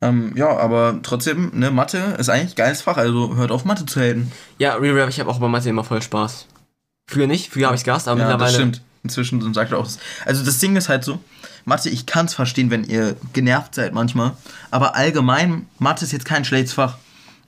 [0.02, 3.86] Ähm, ja, aber trotzdem, ne, Mathe ist eigentlich ein geiles Fach, also hört auf Mathe
[3.86, 4.30] zu haten.
[4.58, 6.46] Ja, Real Rap, ich habe auch bei Mathe immer voll Spaß.
[7.08, 8.52] Früher nicht, früher habe ich gehasst, aber ja, mittlerweile.
[8.52, 8.82] das stimmt.
[9.02, 9.98] Inzwischen sagt er auch das.
[10.24, 11.20] Also das Ding ist halt so,
[11.64, 14.32] Mathe, ich kann es verstehen, wenn ihr genervt seid manchmal,
[14.70, 16.98] aber allgemein, Mathe ist jetzt kein schlechtes Fach.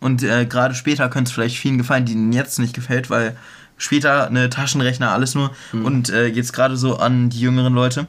[0.00, 3.36] Und äh, gerade später könnte es vielleicht vielen gefallen, die ihnen jetzt nicht gefällt, weil
[3.76, 5.50] später eine Taschenrechner, alles nur.
[5.72, 8.06] Und äh, jetzt gerade so an die jüngeren Leute.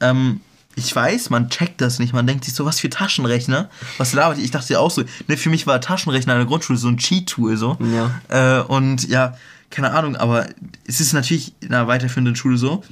[0.00, 0.40] Ähm,
[0.76, 2.12] ich weiß, man checkt das nicht.
[2.12, 3.70] Man denkt sich so, was für Taschenrechner?
[3.98, 4.38] Was labert?
[4.38, 6.98] Ich dachte ja auch so, ne, für mich war Taschenrechner in der Grundschule so ein
[6.98, 7.78] Cheat-Tool so.
[7.80, 8.60] Ja.
[8.60, 9.34] Äh, und ja,
[9.70, 10.46] keine Ahnung, aber
[10.86, 12.84] es ist natürlich in einer weiterführenden Schule so,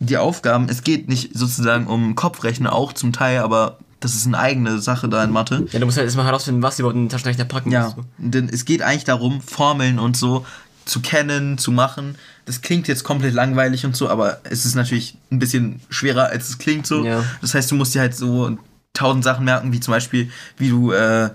[0.00, 4.38] die Aufgaben, es geht nicht sozusagen um Kopfrechnen auch zum Teil, aber das ist eine
[4.38, 5.66] eigene Sache da in Mathe.
[5.72, 8.04] Ja, du musst halt erstmal herausfinden, was du überhaupt in den Taschenrechner packen Ja, so.
[8.16, 10.46] denn es geht eigentlich darum, Formeln und so
[10.88, 12.16] zu kennen, zu machen.
[12.46, 16.48] Das klingt jetzt komplett langweilig und so, aber es ist natürlich ein bisschen schwerer, als
[16.48, 17.04] es klingt so.
[17.04, 17.24] Ja.
[17.40, 18.56] Das heißt, du musst dir halt so
[18.94, 21.30] tausend Sachen merken, wie zum Beispiel, wie du äh,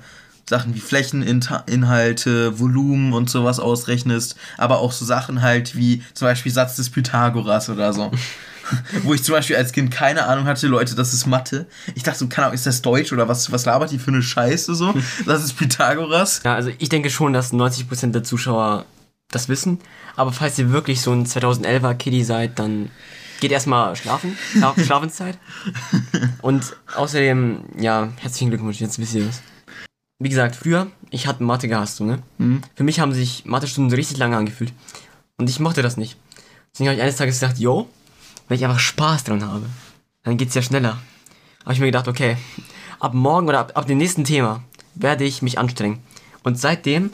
[0.50, 6.52] Sachen wie Flächeninhalte, Volumen und sowas ausrechnest, aber auch so Sachen halt wie zum Beispiel
[6.52, 8.12] Satz des Pythagoras oder so.
[9.04, 11.66] Wo ich zum Beispiel als Kind keine Ahnung hatte, Leute, das ist Mathe.
[11.96, 14.22] Ich dachte so, keine Ahnung, ist das Deutsch oder was, was labert die für eine
[14.22, 14.94] Scheiße so?
[15.26, 16.42] Das ist Pythagoras.
[16.44, 18.86] Ja, also ich denke schon, dass 90% der Zuschauer
[19.36, 19.80] das wissen.
[20.16, 22.90] Aber falls ihr wirklich so ein 2011er Kiddie seid, dann
[23.40, 25.38] geht erstmal schlafen, Schlaf Schlafenszeit.
[26.42, 29.42] Und außerdem, ja, herzlichen Glückwunsch, jetzt wisst ihr das.
[30.20, 32.24] Wie gesagt, früher, ich hatte Mathe gehasst, so, ne?
[32.76, 34.72] Für mich haben sich Mathestunden richtig lange angefühlt.
[35.38, 36.18] Und ich mochte das nicht.
[36.72, 37.90] Deswegen habe ich eines Tages gesagt, yo,
[38.48, 39.66] wenn ich einfach Spaß dran habe,
[40.24, 41.00] dann geht's ja schneller.
[41.64, 42.38] Habe ich mir gedacht, okay,
[43.00, 44.64] ab morgen oder ab, ab dem nächsten Thema
[44.96, 46.00] werde ich mich anstrengen.
[46.44, 47.12] Und seitdem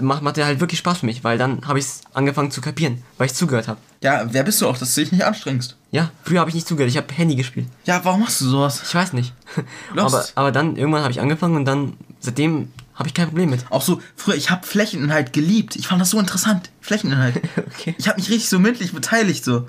[0.00, 3.02] macht Mathe halt wirklich Spaß für mich, weil dann habe ich es angefangen zu kapieren,
[3.16, 3.80] weil ich zugehört habe.
[4.02, 5.76] Ja, wer bist du auch, dass du dich nicht anstrengst?
[5.90, 7.66] Ja, früher habe ich nicht zugehört, ich habe Handy gespielt.
[7.84, 8.82] Ja, warum machst du sowas?
[8.86, 9.32] Ich weiß nicht.
[9.94, 10.14] Lost.
[10.14, 13.64] aber, aber dann irgendwann habe ich angefangen und dann seitdem habe ich kein Problem mit.
[13.70, 15.76] Auch so, früher, ich habe Flächeninhalt geliebt.
[15.76, 16.70] Ich fand das so interessant.
[16.80, 17.40] Flächeninhalt.
[17.80, 17.94] Okay.
[17.96, 19.68] Ich habe mich richtig so mündlich beteiligt, so.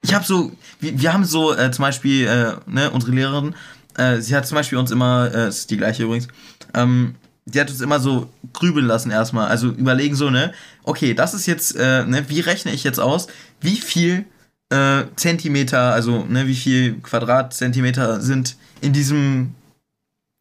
[0.00, 0.50] Ich habe so,
[0.80, 3.54] wir, wir haben so äh, zum Beispiel, äh, ne, unsere Lehrerin,
[3.96, 6.26] äh, sie hat zum Beispiel uns immer, äh, ist die gleiche übrigens,
[6.74, 7.14] ähm,
[7.44, 9.48] die hat uns immer so grübeln lassen erstmal.
[9.48, 10.52] Also überlegen so, ne,
[10.84, 13.26] okay, das ist jetzt, äh, ne, wie rechne ich jetzt aus,
[13.60, 14.24] wie viel
[14.70, 19.54] äh, Zentimeter, also, ne, wie viel Quadratzentimeter sind in diesem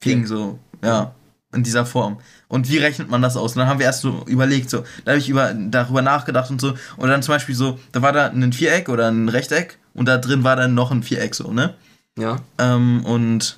[0.05, 1.13] Ding so, ja,
[1.53, 2.19] in dieser Form.
[2.47, 3.53] Und wie rechnet man das aus?
[3.53, 6.61] Und dann haben wir erst so überlegt, so, da habe ich über, darüber nachgedacht und
[6.61, 6.75] so.
[6.97, 10.17] Und dann zum Beispiel so, da war da ein Viereck oder ein Rechteck und da
[10.17, 11.73] drin war dann noch ein Viereck, so, ne?
[12.17, 12.37] Ja.
[12.57, 13.57] Ähm, und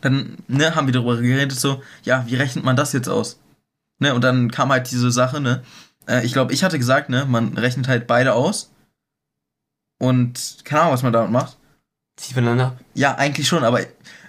[0.00, 3.40] dann ne, haben wir darüber geredet, so, ja, wie rechnet man das jetzt aus?
[3.98, 5.62] Ne, und dann kam halt diese Sache, ne?
[6.06, 8.70] Äh, ich glaube, ich hatte gesagt, ne, man rechnet halt beide aus.
[9.98, 11.56] Und keine Ahnung, was man damit macht.
[12.16, 12.80] Zieht voneinander ab.
[12.94, 13.80] Ja, eigentlich schon, aber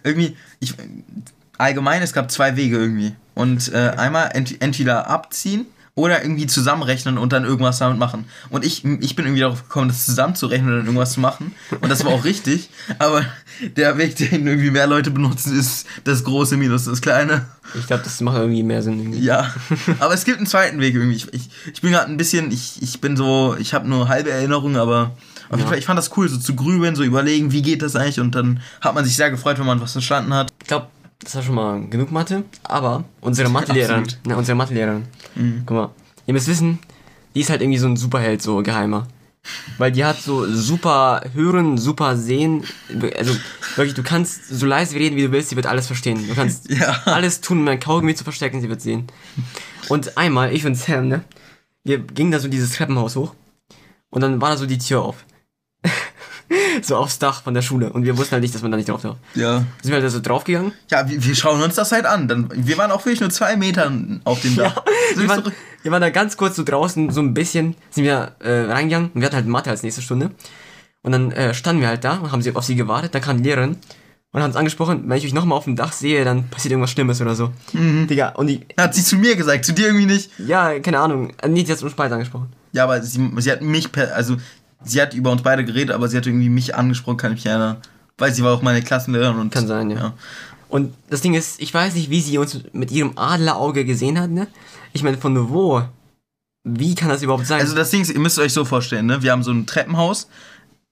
[0.04, 0.74] irgendwie, ich,
[1.58, 3.16] allgemein, es gab zwei Wege irgendwie.
[3.36, 5.68] Und äh, einmal ent, entweder abziehen
[6.00, 8.26] oder irgendwie zusammenrechnen und dann irgendwas damit machen.
[8.50, 11.54] Und ich, ich bin irgendwie darauf gekommen, das zusammenzurechnen und dann irgendwas zu machen.
[11.82, 12.70] Und das war auch richtig.
[12.98, 13.26] Aber
[13.76, 17.46] der Weg, den irgendwie mehr Leute benutzen, ist das große minus das kleine.
[17.78, 19.00] Ich glaube, das macht irgendwie mehr Sinn.
[19.00, 19.20] Irgendwie.
[19.20, 19.54] Ja,
[20.00, 21.18] aber es gibt einen zweiten Weg irgendwie.
[21.18, 24.32] Ich, ich, ich bin gerade ein bisschen, ich, ich bin so, ich habe nur halbe
[24.32, 25.12] Erinnerungen, aber
[25.50, 25.68] auf jeden Ja.
[25.68, 28.36] Fall, ich fand das cool, so zu grübeln, so überlegen, wie geht das eigentlich und
[28.36, 30.52] dann hat man sich sehr gefreut, wenn man was verstanden hat.
[30.62, 30.88] Ich glaube,
[31.24, 32.44] das war schon mal genug Mathe.
[32.64, 35.04] Aber unsere Mathelehrerin, ne, unsere Mathelehrerin,
[35.66, 35.90] guck mal,
[36.26, 36.80] ihr müsst wissen,
[37.36, 39.08] die ist halt irgendwie so ein Superheld, so geheimer.
[39.78, 42.64] Weil die hat so super Hören, super Sehen.
[43.18, 43.34] Also
[43.76, 46.28] wirklich, du kannst so leise reden, wie du willst, sie wird alles verstehen.
[46.28, 47.02] Du kannst Ja.
[47.06, 49.08] alles tun, um dein Kaugummi zu verstecken, sie wird sehen.
[49.88, 51.24] Und einmal, ich und Sam, ne,
[51.84, 53.34] wir gingen da so dieses Treppenhaus hoch
[54.10, 55.24] und dann war da so die Tür auf.
[56.86, 58.90] so aufs Dach von der Schule und wir wussten halt nicht, dass man da nicht
[58.90, 59.18] drauf darf.
[59.36, 59.66] Ja.
[59.82, 62.28] Sind wir halt da so draufgegangen Ja, wir, wir schauen uns das halt an.
[62.28, 63.92] Dann, wir waren auch wirklich nur zwei Meter
[64.24, 64.84] auf dem Dach.
[65.16, 65.44] So wir, waren,
[65.84, 69.22] wir waren da ganz kurz so draußen, so ein bisschen, sind wir äh, reingegangen und
[69.22, 70.32] wir hatten halt Mathe als nächste Stunde.
[71.02, 73.16] Und dann äh, standen wir halt da und haben sie auf sie gewartet.
[73.16, 73.78] Dann kam die Lehrerin
[74.32, 76.92] und hat uns angesprochen, wenn ich euch nochmal auf dem Dach sehe, dann passiert irgendwas
[76.92, 77.52] Schlimmes oder so.
[77.74, 78.08] Mhm.
[78.08, 80.30] Digga, und die, hat sie zu mir gesagt, zu dir irgendwie nicht.
[80.38, 82.50] ja, keine Ahnung, äh, nee, die hat uns beide angesprochen.
[82.72, 84.38] Ja, aber sie, sie hat mich, per, also
[84.84, 87.46] sie hat über uns beide geredet, aber sie hat irgendwie mich angesprochen, kann ich mich
[87.46, 87.78] erinnern.
[88.18, 89.98] Weil sie war auch meine Klassenlehrerin und Kann sein, ja.
[89.98, 90.14] ja.
[90.68, 94.30] Und das Ding ist, ich weiß nicht, wie sie uns mit ihrem Adlerauge gesehen hat,
[94.30, 94.48] ne?
[94.94, 95.82] Ich meine, von wo?
[96.64, 97.62] Wie kann das überhaupt sein?
[97.62, 99.24] Also das Ding ist, ihr müsst euch so vorstellen, ne?
[99.24, 100.28] Wir haben so ein Treppenhaus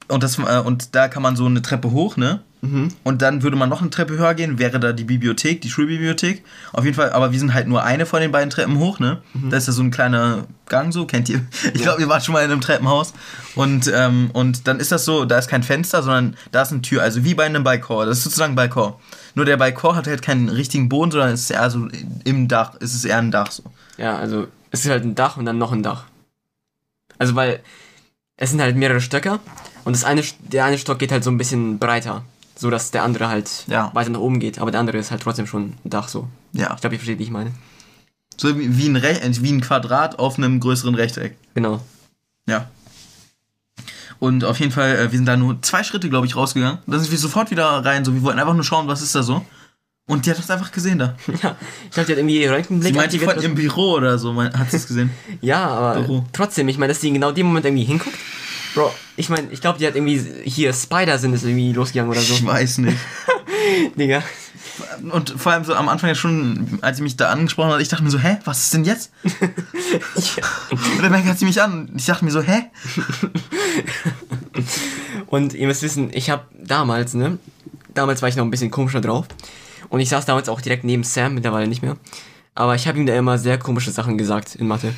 [0.08, 2.42] und das äh, und da kann man so eine Treppe hoch, ne?
[2.62, 2.90] Mhm.
[3.04, 6.44] Und dann würde man noch eine Treppe höher gehen, wäre da die Bibliothek, die Schulbibliothek.
[6.74, 9.22] Auf jeden Fall, aber wir sind halt nur eine von den beiden Treppen hoch, ne?
[9.50, 11.42] Da ist ja so ein kleiner Gang so, kennt ihr?
[11.74, 13.14] Ich glaube, ihr wart schon mal in einem Treppenhaus.
[13.56, 16.82] Und, ähm, und dann ist das so, da ist kein Fenster, sondern da ist eine
[16.82, 18.08] Tür, also wie bei einem Balkon.
[18.08, 18.94] Das ist sozusagen ein Balkon.
[19.36, 21.88] Nur der Balkon hat halt keinen richtigen Boden, sondern es ist eher so
[22.24, 23.64] im Dach, es ist eher ein Dach so.
[23.98, 26.06] Ja, also es ist halt ein Dach und dann noch ein Dach.
[27.20, 27.62] Also weil
[28.36, 29.40] es sind halt mehrere Stöcker
[29.88, 32.24] und das eine, der eine Stock geht halt so ein bisschen breiter,
[32.56, 33.90] so dass der andere halt Ja.
[33.94, 36.28] weiter nach oben geht, aber der andere ist halt trotzdem schon ein Dach so.
[36.54, 36.74] Ja.
[36.76, 37.52] Ich glaube, ihr versteht, wie ich meine.
[38.36, 41.38] So wie, wie, ein Re wie ein Quadrat auf einem größeren Rechteck.
[41.56, 41.82] Genau.
[42.48, 42.68] Ja.
[44.20, 46.80] Und auf jeden Fall, äh, wir sind da nur zwei Schritte, glaube ich, rausgegangen.
[46.88, 48.04] Dann sind wir sofort wieder rein.
[48.04, 49.46] So, wir wollten einfach nur schauen, was ist da so.
[50.08, 51.16] Und die hat uns einfach gesehen da.
[51.44, 54.34] Ja, ich glaube, die hat irgendwie Röntgenblick Sie meinte aktiviert von ihrem Büro oder so,
[54.34, 55.12] mein- hat sie es gesehen.
[55.42, 56.26] Ja, aber Büro.
[56.34, 58.16] trotzdem, ich meine, dass die in genau dem Moment irgendwie hinguckt.
[58.78, 62.36] Bro, ich meine, ich glaube, die hat irgendwie hier Spider-Sinn ist irgendwie losgegangen oder so.
[62.36, 62.96] Ich weiß nicht.
[63.98, 64.22] Digga.
[65.12, 67.88] Und vor allem so am Anfang ja schon, als sie mich da angesprochen hat, ich
[67.88, 69.12] dachte mir so, hä, was ist denn jetzt?
[69.24, 72.66] Und dann hat sie mich an und ich dachte mir so, hä?
[75.26, 77.40] Und ihr müsst wissen, ich habe damals, ne?
[77.96, 79.26] Damals war ich noch ein bisschen komischer drauf.
[79.90, 81.98] Und ich saß damals auch direkt neben Sam, mittlerweile nicht mehr.
[82.54, 84.94] Aber ich habe ihm da immer sehr komische Sachen gesagt in Mathe.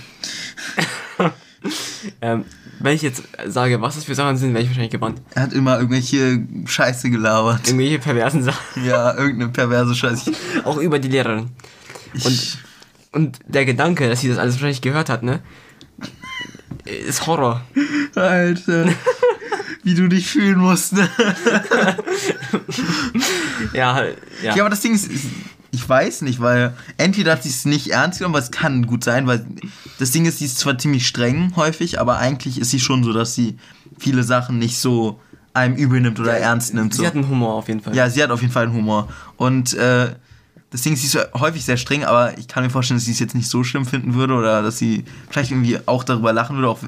[2.22, 2.44] ähm,
[2.80, 5.22] wenn ich jetzt sage, was das für Sachen sind, wäre ich wahrscheinlich gebannt.
[5.36, 7.68] Er hat immer irgendwelche Scheiße gelabert.
[7.68, 8.60] Irgendwelche perversen Sachen.
[8.86, 10.32] Ja, irgendeine perverse Scheiße.
[10.64, 11.50] Auch über die Lehrerin.
[12.14, 12.58] Und,
[13.12, 15.42] und der Gedanke, dass sie das alles wahrscheinlich gehört hat, ne?
[16.86, 17.62] Ist Horror.
[18.16, 18.88] Alter.
[19.84, 20.94] wie du dich fühlen musst.
[20.94, 21.10] Ne?
[23.74, 24.56] Ja, ja.
[24.56, 25.10] Ja, aber das Ding ist,
[25.72, 29.04] ich weiß nicht, weil entweder hat sie es nicht ernst genommen, aber es kann gut
[29.04, 29.46] sein, weil
[30.00, 33.14] das Ding ist, sie ist zwar ziemlich streng häufig, aber eigentlich ist sie schon so,
[33.14, 33.58] dass sie
[33.98, 35.20] viele Sachen nicht so
[35.54, 36.94] einem übel nimmt oder ernst nimmt.
[36.94, 37.02] So.
[37.02, 37.96] Sie hat einen Humor auf jeden Fall.
[37.96, 39.10] Ja, sie hat auf jeden Fall einen Humor.
[39.38, 40.14] Und äh,
[40.72, 43.12] das Ding ist, sie ist häufig sehr streng, aber ich kann mir vorstellen, dass sie
[43.12, 46.56] es jetzt nicht so schlimm finden würde oder dass sie vielleicht irgendwie auch darüber lachen
[46.56, 46.70] würde.
[46.70, 46.80] Auch,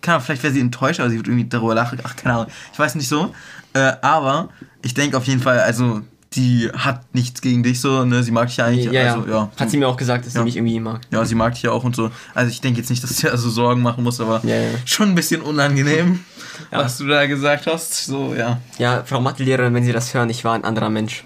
[0.00, 1.98] keine Ahnung, vielleicht wäre sie enttäuscht, aber sie würde irgendwie darüber lachen.
[2.02, 2.46] Ach, keine Ahnung.
[2.72, 3.34] Ich weiß nicht so.
[3.74, 4.48] Äh, aber
[4.82, 6.02] ich denke auf jeden Fall, also
[6.36, 8.22] die hat nichts gegen dich so, ne?
[8.22, 8.84] Sie mag dich ja eigentlich.
[8.86, 9.14] ja, ja.
[9.14, 9.50] Also, ja.
[9.58, 10.40] Hat sie mir auch gesagt, dass Ja.
[10.40, 11.00] sie mich irgendwie mag.
[11.10, 12.10] Ja, sie mag dich ja auch und so.
[12.34, 15.14] Also ich denke jetzt nicht, dass sie also Sorgen machen muss, aber Ja, schon ein
[15.14, 16.20] bisschen unangenehm,
[16.70, 18.04] was du da gesagt hast.
[18.06, 18.60] So, ja.
[18.78, 21.24] Ja, Frau Mathelehrerin, wenn Sie das hören, ich war ein anderer Mensch.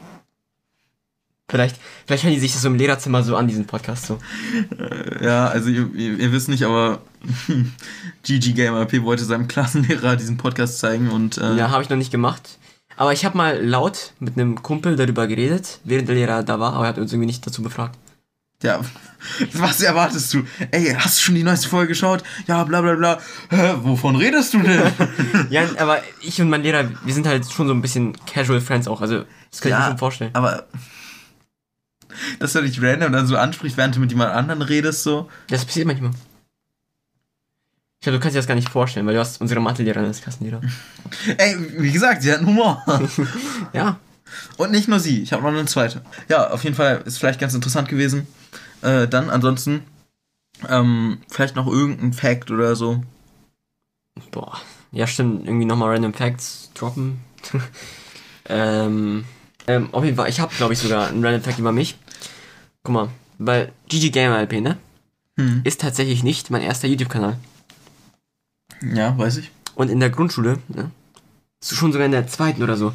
[1.50, 1.74] Vielleicht,
[2.06, 4.18] vielleicht hören die sich das so im Lehrerzimmer so an, diesen Podcast so.
[5.20, 7.00] Ja, also ihr, ihr, ihr wisst nicht, aber
[8.22, 11.96] GG Gamer P wollte seinem Klassenlehrer diesen Podcast zeigen und äh, Ja, habe ich noch
[11.96, 12.58] nicht gemacht.
[13.00, 16.74] Aber ich habe mal laut mit einem Kumpel darüber geredet, während der Lehrer da war,
[16.74, 17.98] aber er hat uns irgendwie nicht dazu befragt.
[18.62, 18.78] ja,
[19.54, 20.42] was erwartest du?
[20.70, 22.22] Ey, hast du schon die neueste Folge geschaut?
[22.46, 23.18] Ja, bla bla bla.
[23.48, 24.82] Hä, wovon redest du denn?
[25.50, 28.86] Ja, aber ich und mein Lehrer, wir sind halt schon so ein bisschen Casual Friends
[28.86, 29.78] auch, also das kann ich Ja.
[29.80, 30.30] mir schon vorstellen.
[30.34, 30.64] aber
[32.38, 35.30] dass er dich random dann so anspricht, während du mit jemand anderen redest, so.
[35.48, 36.10] Das passiert manchmal.
[38.00, 40.22] Ich glaube, du kannst dir das gar nicht vorstellen, weil du hast unsere Mathelehrerin als
[40.22, 40.62] Klassenlehrer.
[41.36, 42.82] Ey, wie gesagt, sie hat einen Humor.
[43.74, 43.98] Ja,
[44.56, 46.00] Und nicht nur sie, ich habe noch eine zweite.
[46.28, 48.26] Ja, auf jeden Fall ist vielleicht ganz interessant gewesen.
[48.80, 49.82] Äh, dann ansonsten
[50.66, 53.02] ähm, vielleicht noch irgendein Fact oder so.
[54.30, 54.58] boah.
[54.92, 57.20] Ja, stimmt, irgendwie nochmal Random Facts droppen.
[58.48, 59.26] ähm,
[59.66, 61.98] ähm, auf jeden Fall, ich habe, glaube ich, sogar einen Random Fact über mich.
[62.82, 64.78] Guck mal, weil GG Gamer LP, ne?
[65.38, 65.60] Hm.
[65.64, 67.36] Ist tatsächlich nicht mein erster YouTube-Kanal.
[68.82, 69.50] Ja, weiß ich.
[69.74, 70.90] Und in der Grundschule, ne?
[71.62, 72.92] Schon sogar in der zweiten oder so,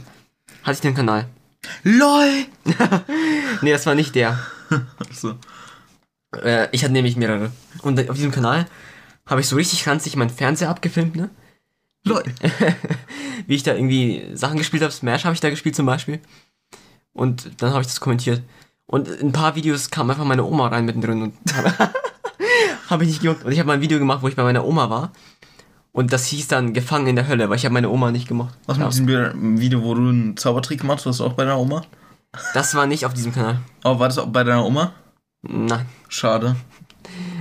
[0.63, 1.27] hatte ich den Kanal.
[1.83, 2.45] LOL!
[3.61, 4.38] Nee, das war nicht der.
[5.11, 5.36] So.
[6.43, 7.51] Äh, ich hatte nämlich mehrere.
[7.81, 8.67] Und auf diesem Kanal
[9.25, 11.29] habe ich so richtig ranzig meinen Fernseher abgefilmt, ne?
[12.03, 12.23] LOL.
[13.47, 14.91] Wie ich da irgendwie Sachen gespielt habe.
[14.91, 16.19] Smash habe ich da gespielt zum Beispiel.
[17.13, 18.43] Und dann habe ich das kommentiert.
[18.86, 21.93] Und in ein paar Videos kam einfach meine Oma rein mittendrin und habe
[22.89, 23.43] hab ich nicht gejuckt.
[23.43, 25.11] Und ich habe mal ein Video gemacht, wo ich bei meiner Oma war.
[25.95, 28.53] Und das hieß dann Gefangen in der Hölle, weil ich habe meine Oma nicht gemocht.
[28.65, 31.83] Was mit diesem Video, wo du einen Zaubertrick gemacht hast, auch bei deiner Oma?
[32.53, 33.61] Das war nicht auf diesem Kanal.
[33.81, 34.91] Aber war das auch bei deiner Oma?
[35.43, 35.85] Nein.
[36.09, 36.57] Schade.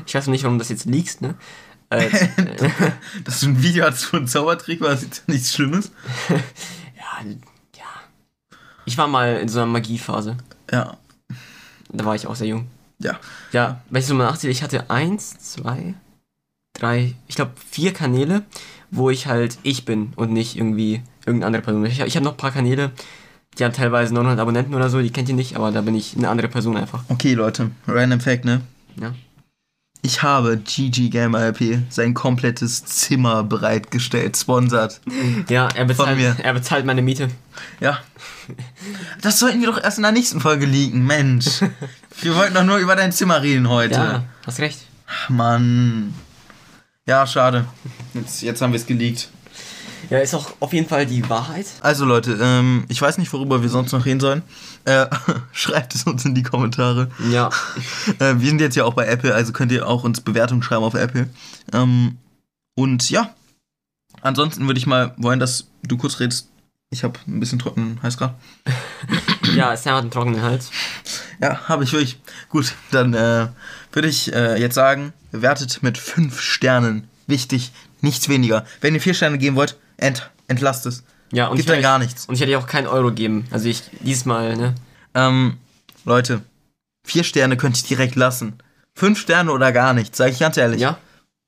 [0.07, 1.35] Ich weiß noch nicht, warum das jetzt liegst, ne?
[1.91, 2.09] Äh,
[3.25, 5.91] Dass du ein Video hattest, wo ein Zaubertrick war, ist jetzt nichts Schlimmes.
[6.29, 7.29] ja,
[7.77, 7.85] ja.
[8.85, 10.37] Ich war mal in so einer Magiephase.
[10.71, 10.97] Ja.
[11.89, 12.69] Da war ich auch sehr jung.
[13.01, 13.19] Ja.
[13.51, 15.95] Ja, wenn ich so mal nachzähle, ich hatte eins, zwei,
[16.75, 18.43] drei, ich glaube vier Kanäle,
[18.91, 21.87] wo ich halt ich bin und nicht irgendwie irgendeine andere Person.
[21.87, 22.93] Ich, ich habe noch ein paar Kanäle,
[23.59, 26.17] die haben teilweise 900 Abonnenten oder so, die kennt ihr nicht, aber da bin ich
[26.17, 27.05] eine andere Person einfach.
[27.09, 27.71] Okay, Leute.
[27.87, 28.61] Random Fact, ne?
[29.01, 29.15] Ja.
[30.03, 35.01] Ich habe GG Gamer LP sein komplettes Zimmer bereitgestellt, sponsert.
[35.49, 36.37] Ja, er bezahlt, mir.
[36.43, 37.31] er bezahlt meine Miete.
[37.81, 37.99] Ja.
[39.23, 41.63] Das sollten wir doch erst in der nächsten Folge liegen, Mensch.
[42.21, 43.95] Wir wollten doch nur über dein Zimmer reden heute.
[43.95, 44.81] Ja, hast recht.
[45.07, 46.15] Ach, Mann.
[47.07, 47.67] Ja, schade.
[48.15, 49.29] Jetzt, jetzt haben wir es geleakt.
[50.11, 51.67] Ja, ist auch auf jeden Fall die Wahrheit.
[51.81, 54.43] Also Leute, ähm, ich weiß nicht, worüber wir sonst noch reden sollen.
[54.85, 55.07] Äh,
[55.53, 57.11] schreibt es uns in die Kommentare.
[57.31, 57.51] Ja.
[58.19, 60.85] Äh, wir sind jetzt ja auch bei Apple, also könnt ihr auch uns Bewertungen schreiben
[60.85, 61.29] auf Apple.
[61.73, 62.19] Ähm,
[62.75, 63.35] und ja,
[64.21, 66.49] ansonsten würde ich mal wollen, dass du kurz redest.
[66.91, 68.35] Ich habe ein bisschen trockenen Hals gerade.
[69.57, 70.71] Ja, Sam hat einen trockenen Hals.
[71.41, 72.19] Ja, habe ich wirklich.
[72.49, 73.49] Gut, dann äh,
[73.93, 77.09] würde ich äh, jetzt sagen, bewertet mit 5 Sternen.
[77.27, 78.67] Wichtig, nichts weniger.
[78.81, 81.05] Wenn ihr 4 Sterne geben wollt, ent, entlasst es.
[81.33, 82.27] Ja, und Gibt ich dann gar nichts.
[82.27, 83.47] Und ich hätte auch keinen Euro geben.
[83.51, 84.75] Also ich diesmal, ne?
[85.15, 85.59] Ähm,
[86.05, 86.43] Leute,
[87.07, 88.59] 4 Sterne könnt ihr direkt lassen.
[88.97, 90.81] 5 Sterne oder gar nichts, sage ich ganz ehrlich.
[90.81, 90.99] Ja.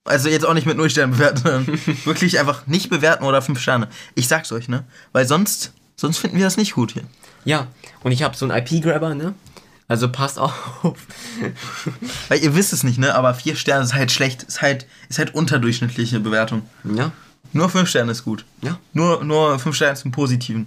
[0.04, 1.66] Also jetzt auch nicht mit 0 Sternen bewerten,
[2.04, 3.88] wirklich einfach nicht bewerten oder 5 Sterne.
[4.14, 4.84] Ich sag's euch, ne?
[5.12, 7.04] Weil sonst, sonst finden wir das nicht gut hier.
[7.46, 7.68] Ja.
[8.02, 9.34] Und ich habe so einen IP-Grabber, ne?
[9.88, 10.52] Also passt auf.
[12.28, 13.14] Weil ihr wisst es nicht, ne?
[13.14, 16.62] Aber 4 Sterne ist halt schlecht, ist halt, ist halt unterdurchschnittliche Bewertung.
[16.84, 17.12] Ja.
[17.52, 18.44] Nur 5 Sterne ist gut.
[18.62, 18.78] Ja.
[18.92, 20.66] Nur, nur 5 Sterne zum Positiven.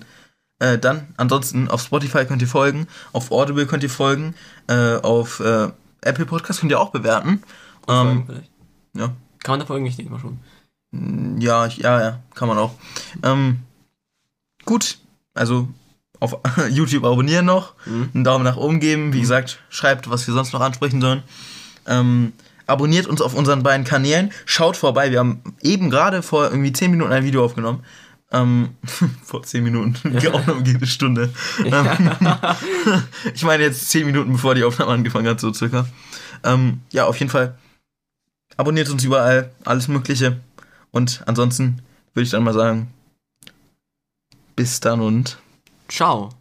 [0.59, 4.36] Äh, dann, ansonsten, auf Spotify könnt ihr folgen, auf Audible könnt ihr folgen,
[4.67, 5.69] äh, auf äh,
[6.01, 7.43] Apple Podcast könnt ihr auch bewerten.
[7.88, 8.51] Ähm, vielleicht.
[8.95, 9.13] ja.
[9.43, 9.86] Kann man da folgen?
[9.86, 10.39] Ich denke mal schon.
[11.41, 12.73] Ja, ich, ja, ja, kann man auch.
[13.23, 13.59] Ähm,
[14.65, 14.97] gut,
[15.34, 15.69] also
[16.20, 16.38] auf
[16.70, 18.09] YouTube abonnieren noch, Mhm.
[18.13, 19.13] einen Daumen nach oben geben.
[19.13, 21.24] Wie gesagt, schreibt, was wir sonst noch ansprechen sollen.
[21.88, 22.34] Ähm,
[22.67, 24.32] abonniert uns auf unseren beiden Kanälen.
[24.45, 25.11] Schaut vorbei.
[25.11, 27.84] Wir haben eben gerade vor irgendwie 10 Minuten ein Video aufgenommen.
[28.32, 28.70] Ähm,
[29.24, 30.20] vor 10 Minuten.
[30.20, 31.34] Die Aufnahme geht eine Stunde.
[31.65, 31.88] Ähm,
[33.34, 35.88] ich meine jetzt 10 Minuten, bevor die Aufnahme angefangen hat, so circa.
[36.43, 37.57] Ähm, ja, auf jeden Fall.
[38.55, 40.39] Abonniert uns überall, alles Mögliche.
[40.91, 41.82] Und ansonsten
[42.13, 42.93] würde ich dann mal sagen,
[44.55, 45.38] bis dann und
[45.89, 46.38] Ciao.